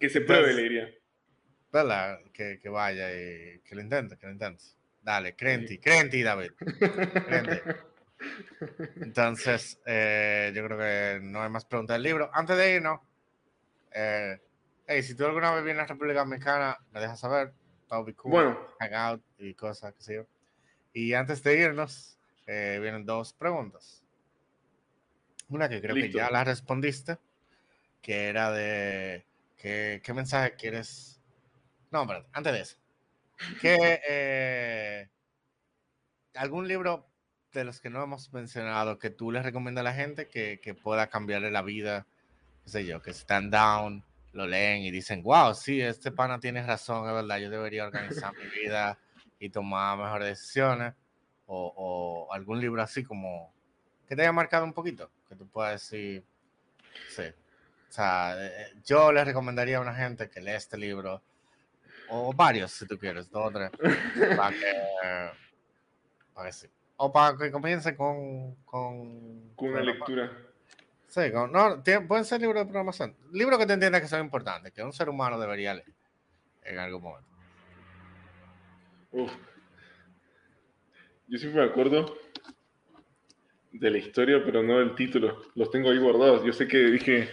[0.02, 0.90] que se pruebe, le diría.
[2.32, 4.64] Que, que, vaya y que lo intente, que lo intente.
[5.00, 6.50] Dale, crenti, crenti, David.
[6.56, 7.60] Crenti.
[9.00, 12.30] Entonces, eh, yo creo que no hay más preguntas del libro.
[12.34, 13.00] Antes de irnos,
[13.92, 14.40] eh,
[14.88, 17.52] hey, si tú alguna vez vienes a la República Dominicana, me dejas saber.
[17.88, 18.14] Cool.
[18.24, 18.58] Bueno.
[18.80, 20.26] Hangout y cosas, que sé yo.
[20.92, 24.02] Y antes de irnos, eh, vienen dos preguntas.
[25.48, 27.18] Una que creo que ya la respondiste,
[28.00, 29.26] que era de
[29.62, 31.20] ¿qué, qué mensaje quieres?
[31.92, 32.76] No, pero antes de eso.
[33.60, 35.08] ¿Qué, eh,
[36.34, 37.06] ¿Algún libro
[37.52, 40.74] de los que no hemos mencionado que tú les recomiendas a la gente que, que
[40.74, 42.06] pueda cambiarle la vida?
[42.64, 46.64] qué sé yo, que están down, lo leen y dicen, wow, sí, este pana tiene
[46.64, 48.98] razón, es verdad, yo debería organizar mi vida
[49.38, 50.94] y tomar mejores decisiones.
[51.46, 53.52] O, o, algún libro así como
[54.08, 56.24] que te haya marcado un poquito, que tú puedas decir,
[57.08, 57.24] sí.
[57.92, 61.20] O sea, eh, yo les recomendaría a una gente que lea este libro,
[62.08, 63.70] o varios si tú quieres, dos o tres,
[64.34, 64.72] para que,
[66.32, 66.68] para que sí.
[66.96, 68.54] O para que comience con...
[68.64, 70.32] Con, con una lectura
[71.08, 73.14] Sí, no, pueden ser libros de programación.
[73.30, 75.92] Libros que te entiendas que son importantes, que un ser humano debería leer
[76.62, 77.28] en algún momento.
[81.28, 82.16] Yo siempre me acuerdo
[83.72, 85.42] de la historia, pero no del título.
[85.56, 86.42] Los tengo ahí guardados.
[86.46, 87.28] Yo sé que dije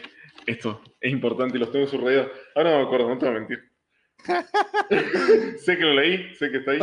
[0.50, 2.32] esto es importante y los tengo subrayados.
[2.56, 3.72] Ahora no me acuerdo, no te voy a mentir.
[5.60, 6.80] sé que lo leí, sé que está ahí.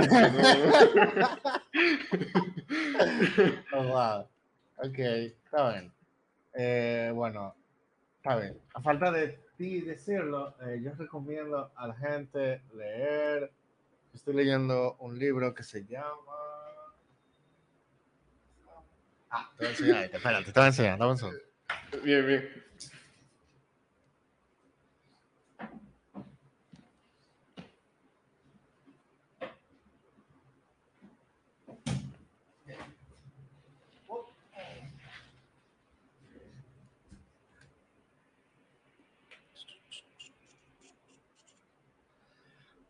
[3.72, 4.28] oh, wow.
[4.78, 5.92] Ok, está bien.
[6.54, 7.54] Eh, bueno,
[8.24, 13.50] a ver, a falta de ti decirlo, eh, yo recomiendo a la gente leer.
[14.14, 16.06] Estoy leyendo un libro que se llama.
[19.30, 22.65] Ah, te voy a enseñar, espérate, te voy a enseñar, dame un Bien, bien.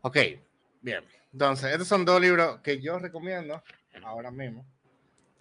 [0.07, 0.19] Ok,
[0.83, 1.03] bien.
[1.33, 3.61] Entonces, estos son dos libros que yo recomiendo
[4.05, 4.65] ahora mismo.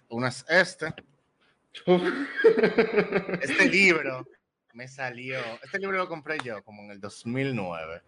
[0.08, 0.92] Uno es este.
[3.42, 4.26] Este libro
[4.72, 8.02] me salió, este libro lo compré yo como en el 2009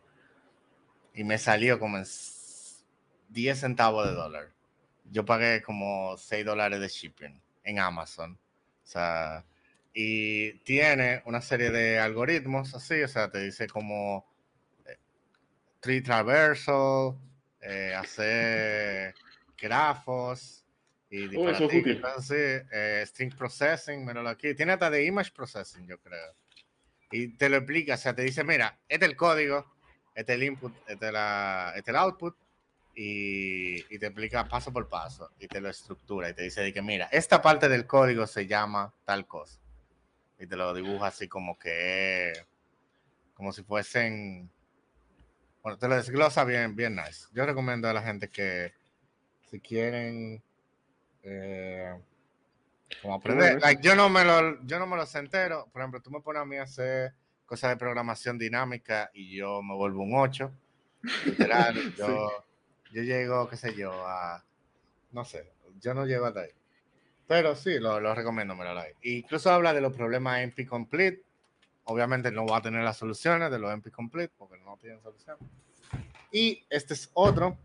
[1.14, 2.04] y me salió como en
[3.28, 4.48] 10 centavos de dólar.
[5.12, 8.32] Yo pagué como 6 dólares de shipping en Amazon.
[8.32, 9.44] O sea,
[9.94, 14.26] y tiene una serie de algoritmos así, o sea, te dice como
[15.80, 17.16] tree traversal,
[17.60, 19.14] eh, hacer
[19.56, 20.64] grafos,
[21.10, 22.30] Y oh, eso es
[22.70, 24.54] eh, string processing, míralo aquí.
[24.54, 26.34] Tiene hasta de image processing, yo creo.
[27.10, 29.64] Y te lo explica, o sea, te dice, mira, este es el código,
[30.14, 32.36] este es el input, este es, la, este es el output,
[32.94, 36.82] y, y, te explica paso por paso, y te lo estructura, y te dice que,
[36.82, 39.58] mira, esta parte del código se llama tal cosa.
[40.38, 42.32] Y te lo dibuja así como que,
[43.32, 44.50] como si fuesen,
[45.62, 47.26] bueno, te lo desglosa bien, bien nice.
[47.32, 48.72] Yo recomiendo a la gente que
[49.50, 50.42] si quieren
[51.22, 51.94] eh,
[53.02, 53.60] como aprender.
[53.80, 55.68] yo no me lo, yo no me los entero.
[55.72, 57.14] Por ejemplo, tú me pones a mí a hacer
[57.46, 60.50] cosas de programación dinámica y yo me vuelvo un 8.
[61.24, 62.30] Literal, yo,
[62.92, 64.44] yo llego, qué sé yo, a
[65.12, 65.50] no sé,
[65.80, 66.50] yo no llego hasta ahí.
[67.26, 68.96] Pero sí, lo, lo recomiendo, me lo like.
[69.02, 71.22] Incluso habla de los problemas MP Complete.
[71.90, 75.38] Obviamente no va a tener las soluciones de los MP Complete porque no tienen solución.
[76.30, 77.56] Y este es otro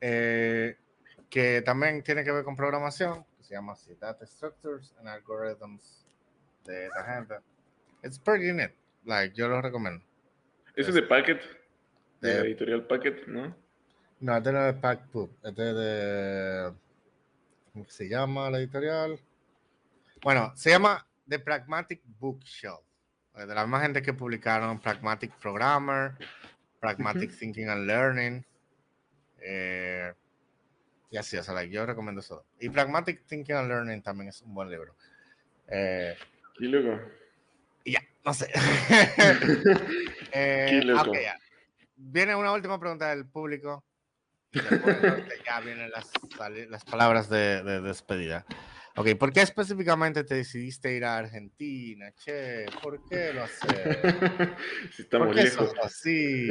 [0.00, 0.78] eh,
[1.28, 6.06] que también tiene que ver con programación, que se llama Data Structures and Algorithms
[6.64, 7.34] de esta gente.
[8.02, 8.72] It's pretty neat.
[9.04, 10.02] Like, yo lo recomiendo.
[10.74, 11.42] ¿Ese es de Packet?
[12.22, 13.54] De, la editorial Packet, ¿no?
[14.20, 15.30] No, este no es de Packpoop.
[15.44, 16.72] Este es de.
[17.74, 19.20] ¿Cómo se llama la editorial?
[20.22, 22.84] Bueno, se llama The Pragmatic Bookshelf.
[23.34, 26.12] De la misma gente que publicaron Pragmatic Programmer,
[26.78, 28.44] Pragmatic Thinking and Learning.
[29.40, 30.12] Eh,
[31.10, 32.44] y así, o sea, yo recomiendo eso.
[32.60, 34.94] Y Pragmatic Thinking and Learning también es un buen libro.
[35.68, 36.14] Eh,
[36.58, 37.00] y luego.
[37.86, 38.52] Ya, no sé.
[40.32, 40.82] eh,
[41.96, 43.82] Viene una última pregunta del público.
[44.52, 46.10] ya vienen las,
[46.68, 48.44] las palabras de, de, despedida.
[48.94, 52.12] Ok, ¿por qué específicamente te decidiste ir a Argentina?
[52.12, 53.62] Che, ¿por qué lo haces?
[54.94, 55.72] si estamos ¿Por qué lejos.
[55.82, 56.48] así?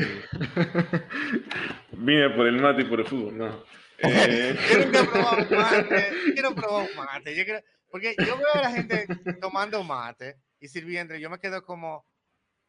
[1.91, 3.63] Vine por el mate y por el fútbol, no.
[3.99, 4.57] Eh...
[4.67, 7.35] quiero probar un mate, quiero probar un mate.
[7.35, 7.61] Yo quiero...
[7.91, 9.05] Porque yo veo a la gente
[9.39, 12.07] tomando mate y sirviendo, yo me quedo como,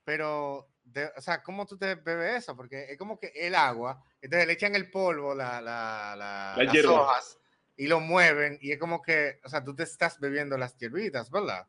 [0.05, 0.69] pero,
[1.17, 2.57] o sea, ¿cómo tú te bebes eso?
[2.57, 6.85] Porque es como que el agua, entonces le echan el polvo, la, la, la, las
[6.85, 7.39] hojas,
[7.77, 11.31] y lo mueven, y es como que, o sea, tú te estás bebiendo las hierbitas,
[11.31, 11.67] ¿verdad?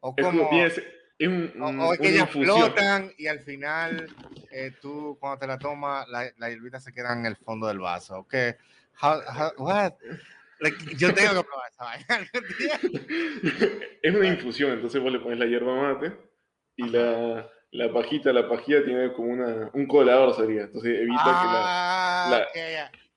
[0.00, 0.50] O como...
[0.52, 0.80] Es,
[1.28, 4.08] un, o, que ellas flotan y al final
[4.50, 7.78] eh, tú cuando te la tomas, la, la hierbita se queda en el fondo del
[7.78, 8.18] vaso.
[8.18, 8.34] ¿ok?
[9.58, 9.92] what?
[10.96, 12.30] yo tengo que probar esa vaina.
[14.02, 16.12] es una infusión, entonces vos le pones la hierba mate
[16.76, 21.30] y la, la, pajita, la pajilla tiene como una, un colador sería, entonces evita que
[21.30, 22.50] la, ah,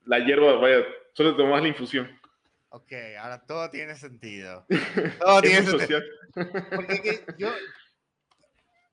[0.06, 0.84] la, hierba vaya,
[1.14, 2.20] solo tomás la infusión.
[2.70, 4.66] Ok, ahora todo tiene sentido.
[5.20, 6.02] Todo tiene sentido.
[6.34, 7.50] Porque yo,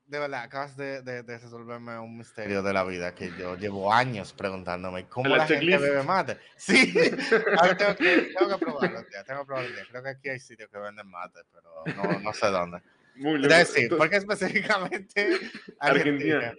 [0.05, 4.31] de verdad, acabas de, de, resolverme un misterio de la vida que yo llevo años
[4.33, 6.37] preguntándome cómo la, gente bebe mate.
[6.55, 6.93] Sí,
[7.59, 9.75] ahora tengo que, tengo que probarlo, tengo que probarlo.
[9.89, 12.81] Creo que aquí hay sitios que venden mate, pero no, no sé dónde.
[13.15, 15.39] Muy decir, ¿por qué específicamente
[15.79, 16.55] Argentina?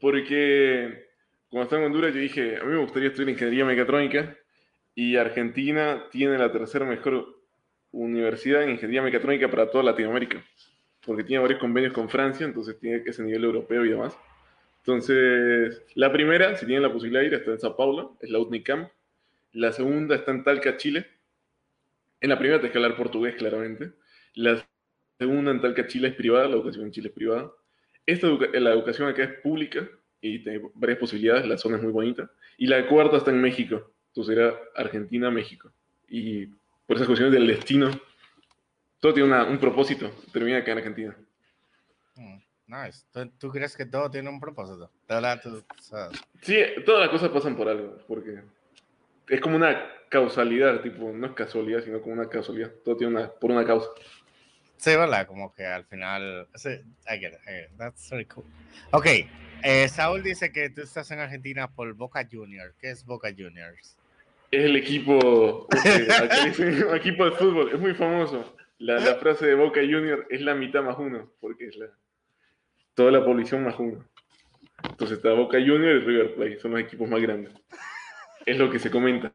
[0.00, 1.08] Porque
[1.48, 4.36] cuando estaba en Honduras yo dije, a mí me gustaría estudiar ingeniería mecatrónica
[4.94, 7.40] y Argentina tiene la tercera mejor
[7.90, 10.42] universidad en ingeniería mecatrónica para toda Latinoamérica
[11.04, 14.16] porque tiene varios convenios con Francia, entonces tiene ese nivel europeo y demás.
[14.78, 18.38] Entonces, la primera, si tienen la posibilidad de ir, está en Sao Paulo, es la
[18.38, 18.88] UNICAM.
[19.52, 21.06] La segunda está en Talca, Chile.
[22.20, 23.92] En la primera tienes que hablar portugués, claramente.
[24.34, 24.64] La
[25.18, 27.52] segunda en Talca, Chile es privada, la educación en Chile es privada.
[28.06, 29.88] Esta la educación acá es pública
[30.20, 32.30] y tiene varias posibilidades, la zona es muy bonita.
[32.58, 35.72] Y la cuarta está en México, entonces era Argentina, México.
[36.06, 36.46] Y
[36.86, 37.90] por esas cuestiones del destino,
[39.00, 40.10] todo tiene un propósito.
[40.32, 41.16] Termina acá en Argentina.
[42.16, 42.36] Mm,
[42.66, 43.06] nice.
[43.38, 44.90] ¿Tú, crees que todo tiene un propósito?
[46.42, 48.42] Sí, todas las cosas pasan por algo, porque
[49.28, 52.70] es como una causalidad, tipo, no es casualidad, sino como una causalidad.
[52.84, 53.88] Todo tiene una, por una causa.
[54.76, 55.26] Sí, ¿verdad?
[55.26, 56.48] Como que al final.
[56.54, 57.78] Sí, I get it, I get it.
[57.78, 58.44] That's very cool.
[58.90, 59.06] Ok,
[59.62, 62.74] eh, Saúl dice que tú estás en Argentina por Boca Juniors.
[62.78, 63.96] ¿Qué es Boca Juniors?
[64.52, 65.66] Es el equipo,
[66.94, 68.54] equipo de fútbol, es muy famoso.
[68.78, 71.86] La, la, frase de Boca Junior es la mitad más uno, porque es la,
[72.94, 74.04] toda la población más uno.
[74.82, 77.54] Entonces está Boca Junior y River Plate, son los equipos más grandes.
[78.44, 79.32] Es lo que se comenta.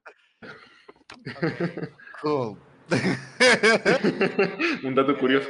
[2.21, 2.57] Cool.
[4.83, 5.49] Un dato curioso.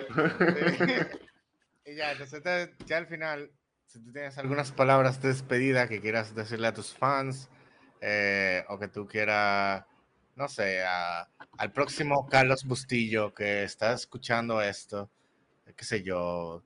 [1.85, 2.41] y ya, entonces
[2.85, 3.51] ya al final,
[3.85, 7.49] si tú tienes algunas palabras de despedida que quieras decirle a tus fans
[8.01, 9.83] eh, o que tú quieras
[10.37, 15.09] no sé, al próximo Carlos Bustillo que está escuchando esto,
[15.75, 16.61] qué sé yo,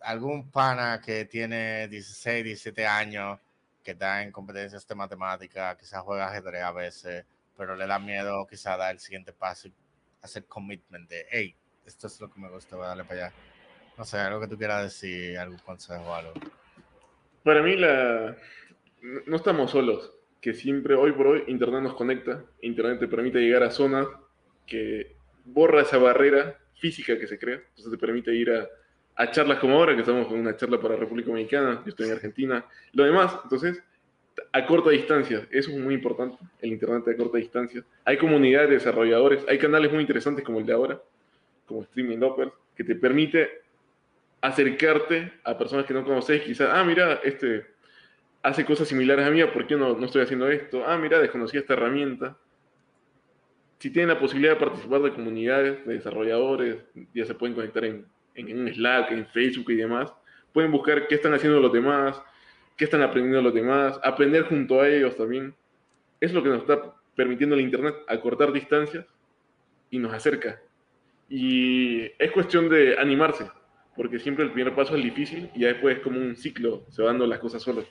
[0.00, 3.38] algún pana que tiene 16, 17 años,
[3.84, 7.24] que está en competencias de matemática, quizás juega ajedrez a veces,
[7.56, 9.74] pero le da miedo quizá dar el siguiente paso y
[10.20, 11.54] hacer commitment de, hey,
[11.86, 13.34] esto es lo que me gusta, voy a darle para allá.
[13.96, 16.32] No sé, algo que tú quieras decir, algún consejo o algo.
[17.44, 18.36] Para mí, la...
[19.02, 23.62] no estamos solos, que siempre, hoy por hoy, Internet nos conecta, Internet te permite llegar
[23.62, 24.06] a zonas
[24.66, 28.68] que borra esa barrera física que se crea, entonces te permite ir a,
[29.16, 32.12] a charlas como ahora, que estamos con una charla para República Dominicana, yo estoy en
[32.12, 33.82] Argentina, lo demás, entonces
[34.52, 35.46] a corta distancia.
[35.50, 37.84] Eso es muy importante, el Internet a corta distancia.
[38.04, 41.00] Hay comunidades de desarrolladores, hay canales muy interesantes como el de ahora,
[41.66, 43.62] como Streaming Loppers, que te permite
[44.40, 47.66] acercarte a personas que no conoces, quizás, ah, mira, este
[48.42, 50.84] hace cosas similares a mí, ¿por qué no, no estoy haciendo esto?
[50.86, 52.36] Ah, mira, desconocí esta herramienta.
[53.78, 56.78] Si tienen la posibilidad de participar de comunidades de desarrolladores,
[57.14, 60.12] ya se pueden conectar en, en, en Slack, en Facebook y demás,
[60.52, 62.20] pueden buscar qué están haciendo los demás,
[62.76, 65.54] qué están aprendiendo los demás, aprender junto a ellos también.
[66.20, 69.06] Es lo que nos está permitiendo el Internet, acortar distancias
[69.90, 70.60] y nos acerca.
[71.28, 73.50] Y es cuestión de animarse,
[73.96, 77.02] porque siempre el primer paso es difícil y ya después es como un ciclo, se
[77.02, 77.84] van dando las cosas solas.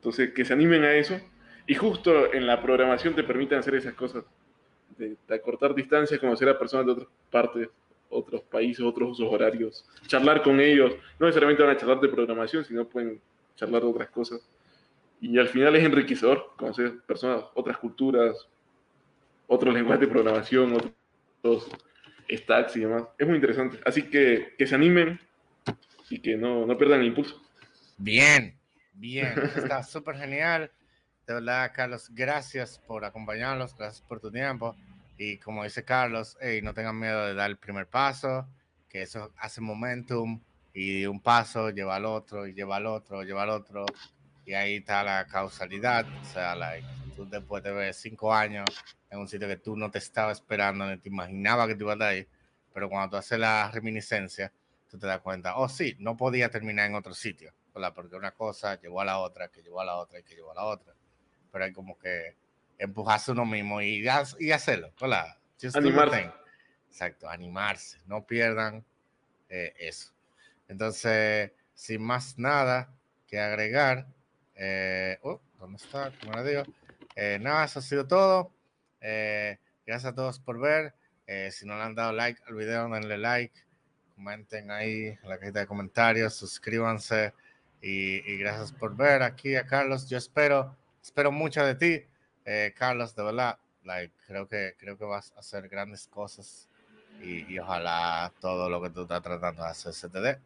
[0.00, 1.20] Entonces, que se animen a eso
[1.66, 4.24] y justo en la programación te permitan hacer esas cosas,
[4.96, 7.68] de, acortar distancias, conocer a personas de otras partes,
[8.08, 10.94] otros países, otros usos horarios, charlar con ellos.
[11.18, 13.20] No necesariamente van a charlar de programación, sino pueden
[13.56, 14.40] charlar de otras cosas.
[15.20, 18.48] Y al final es enriquecedor conocer personas, otras culturas,
[19.46, 20.78] otros lenguajes de programación,
[21.42, 21.68] otros
[22.26, 23.04] stacks y demás.
[23.18, 23.78] Es muy interesante.
[23.84, 25.20] Así que que se animen
[26.08, 27.38] y que no, no pierdan el impulso.
[27.98, 28.58] Bien,
[28.92, 29.34] bien.
[29.56, 30.70] Está súper genial.
[31.26, 34.76] De verdad, Carlos, gracias por acompañarnos, gracias por tu tiempo.
[35.16, 38.48] Y como dice Carlos, hey, no tengan miedo de dar el primer paso,
[38.88, 40.40] que eso hace momentum
[40.72, 43.84] y un paso lleva al otro, y lleva al otro, lleva al otro,
[44.44, 48.66] y ahí está la causalidad, o sea, like, tú después de ver cinco años
[49.10, 52.00] en un sitio que tú no te estabas esperando, ni te imaginaba que te ibas
[52.00, 52.28] a ir,
[52.72, 54.52] pero cuando tú haces la reminiscencia,
[54.88, 57.52] tú te das cuenta, oh sí, no podía terminar en otro sitio,
[57.94, 60.52] porque una cosa llevó a la otra, que llevó a la otra, y que llevó
[60.52, 60.94] a la otra,
[61.50, 62.36] pero hay como que
[62.78, 64.04] empujarse uno mismo y,
[64.38, 65.36] y hacerlo, ¿verdad?
[65.74, 66.32] animarse.
[66.88, 68.84] Exacto, animarse, no pierdan
[69.48, 70.12] eh, eso.
[70.68, 72.92] Entonces, sin más nada
[73.26, 74.06] que agregar,
[74.54, 76.12] eh, oh, ¿dónde está?
[76.20, 76.62] ¿Cómo le digo?
[77.14, 78.52] Eh, nada, eso ha sido todo.
[79.00, 80.94] Eh, gracias a todos por ver.
[81.52, 83.54] si no le han dado like al video, denle like.
[84.14, 87.32] Comenten ahí en la cajita de comentarios, suscríbanse.
[87.82, 90.08] Y, gracias por ver aquí a Carlos.
[90.08, 92.04] Yo espero, espero mucho de ti,
[92.76, 93.58] Carlos, de verdad.
[93.84, 96.68] Like, creo que creo que vas a hacer grandes cosas
[97.22, 100.38] y, y ojalá todo lo que tú estás tratando de hacer se te dé.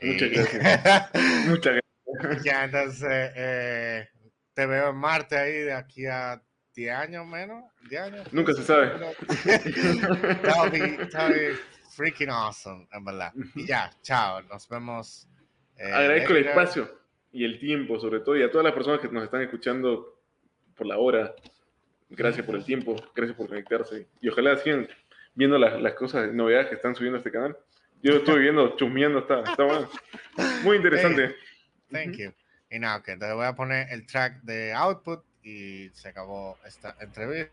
[0.00, 1.10] Muchas gracias.
[1.48, 2.44] Muchas gracias.
[2.44, 4.08] Ya, entonces, eh,
[4.54, 6.40] te veo en Marte ahí de aquí a
[6.74, 7.64] 10 años menos.
[7.88, 8.32] 10 años.
[8.32, 8.90] Nunca se sabe.
[10.42, 11.56] That'll be,
[11.96, 13.32] freaking awesome, en verdad.
[13.54, 14.42] Y ya, chao.
[14.42, 15.28] Nos vemos.
[15.76, 17.00] Eh, Agradezco el espacio
[17.32, 20.20] y el tiempo, sobre todo, y a todas las personas que nos están escuchando
[20.76, 21.34] por la hora.
[22.10, 24.06] Gracias por el tiempo, gracias por conectarse.
[24.20, 24.88] Y ojalá sigan
[25.34, 27.56] viendo las, las cosas, novedades que están subiendo a este canal.
[28.02, 29.88] Yo estoy viendo, chusmeando, está, está bueno.
[30.62, 31.34] Muy interesante.
[31.90, 32.32] thank you.
[32.70, 36.96] Y nada, que entonces voy a poner el track de output y se acabó esta
[37.00, 37.52] entrevista.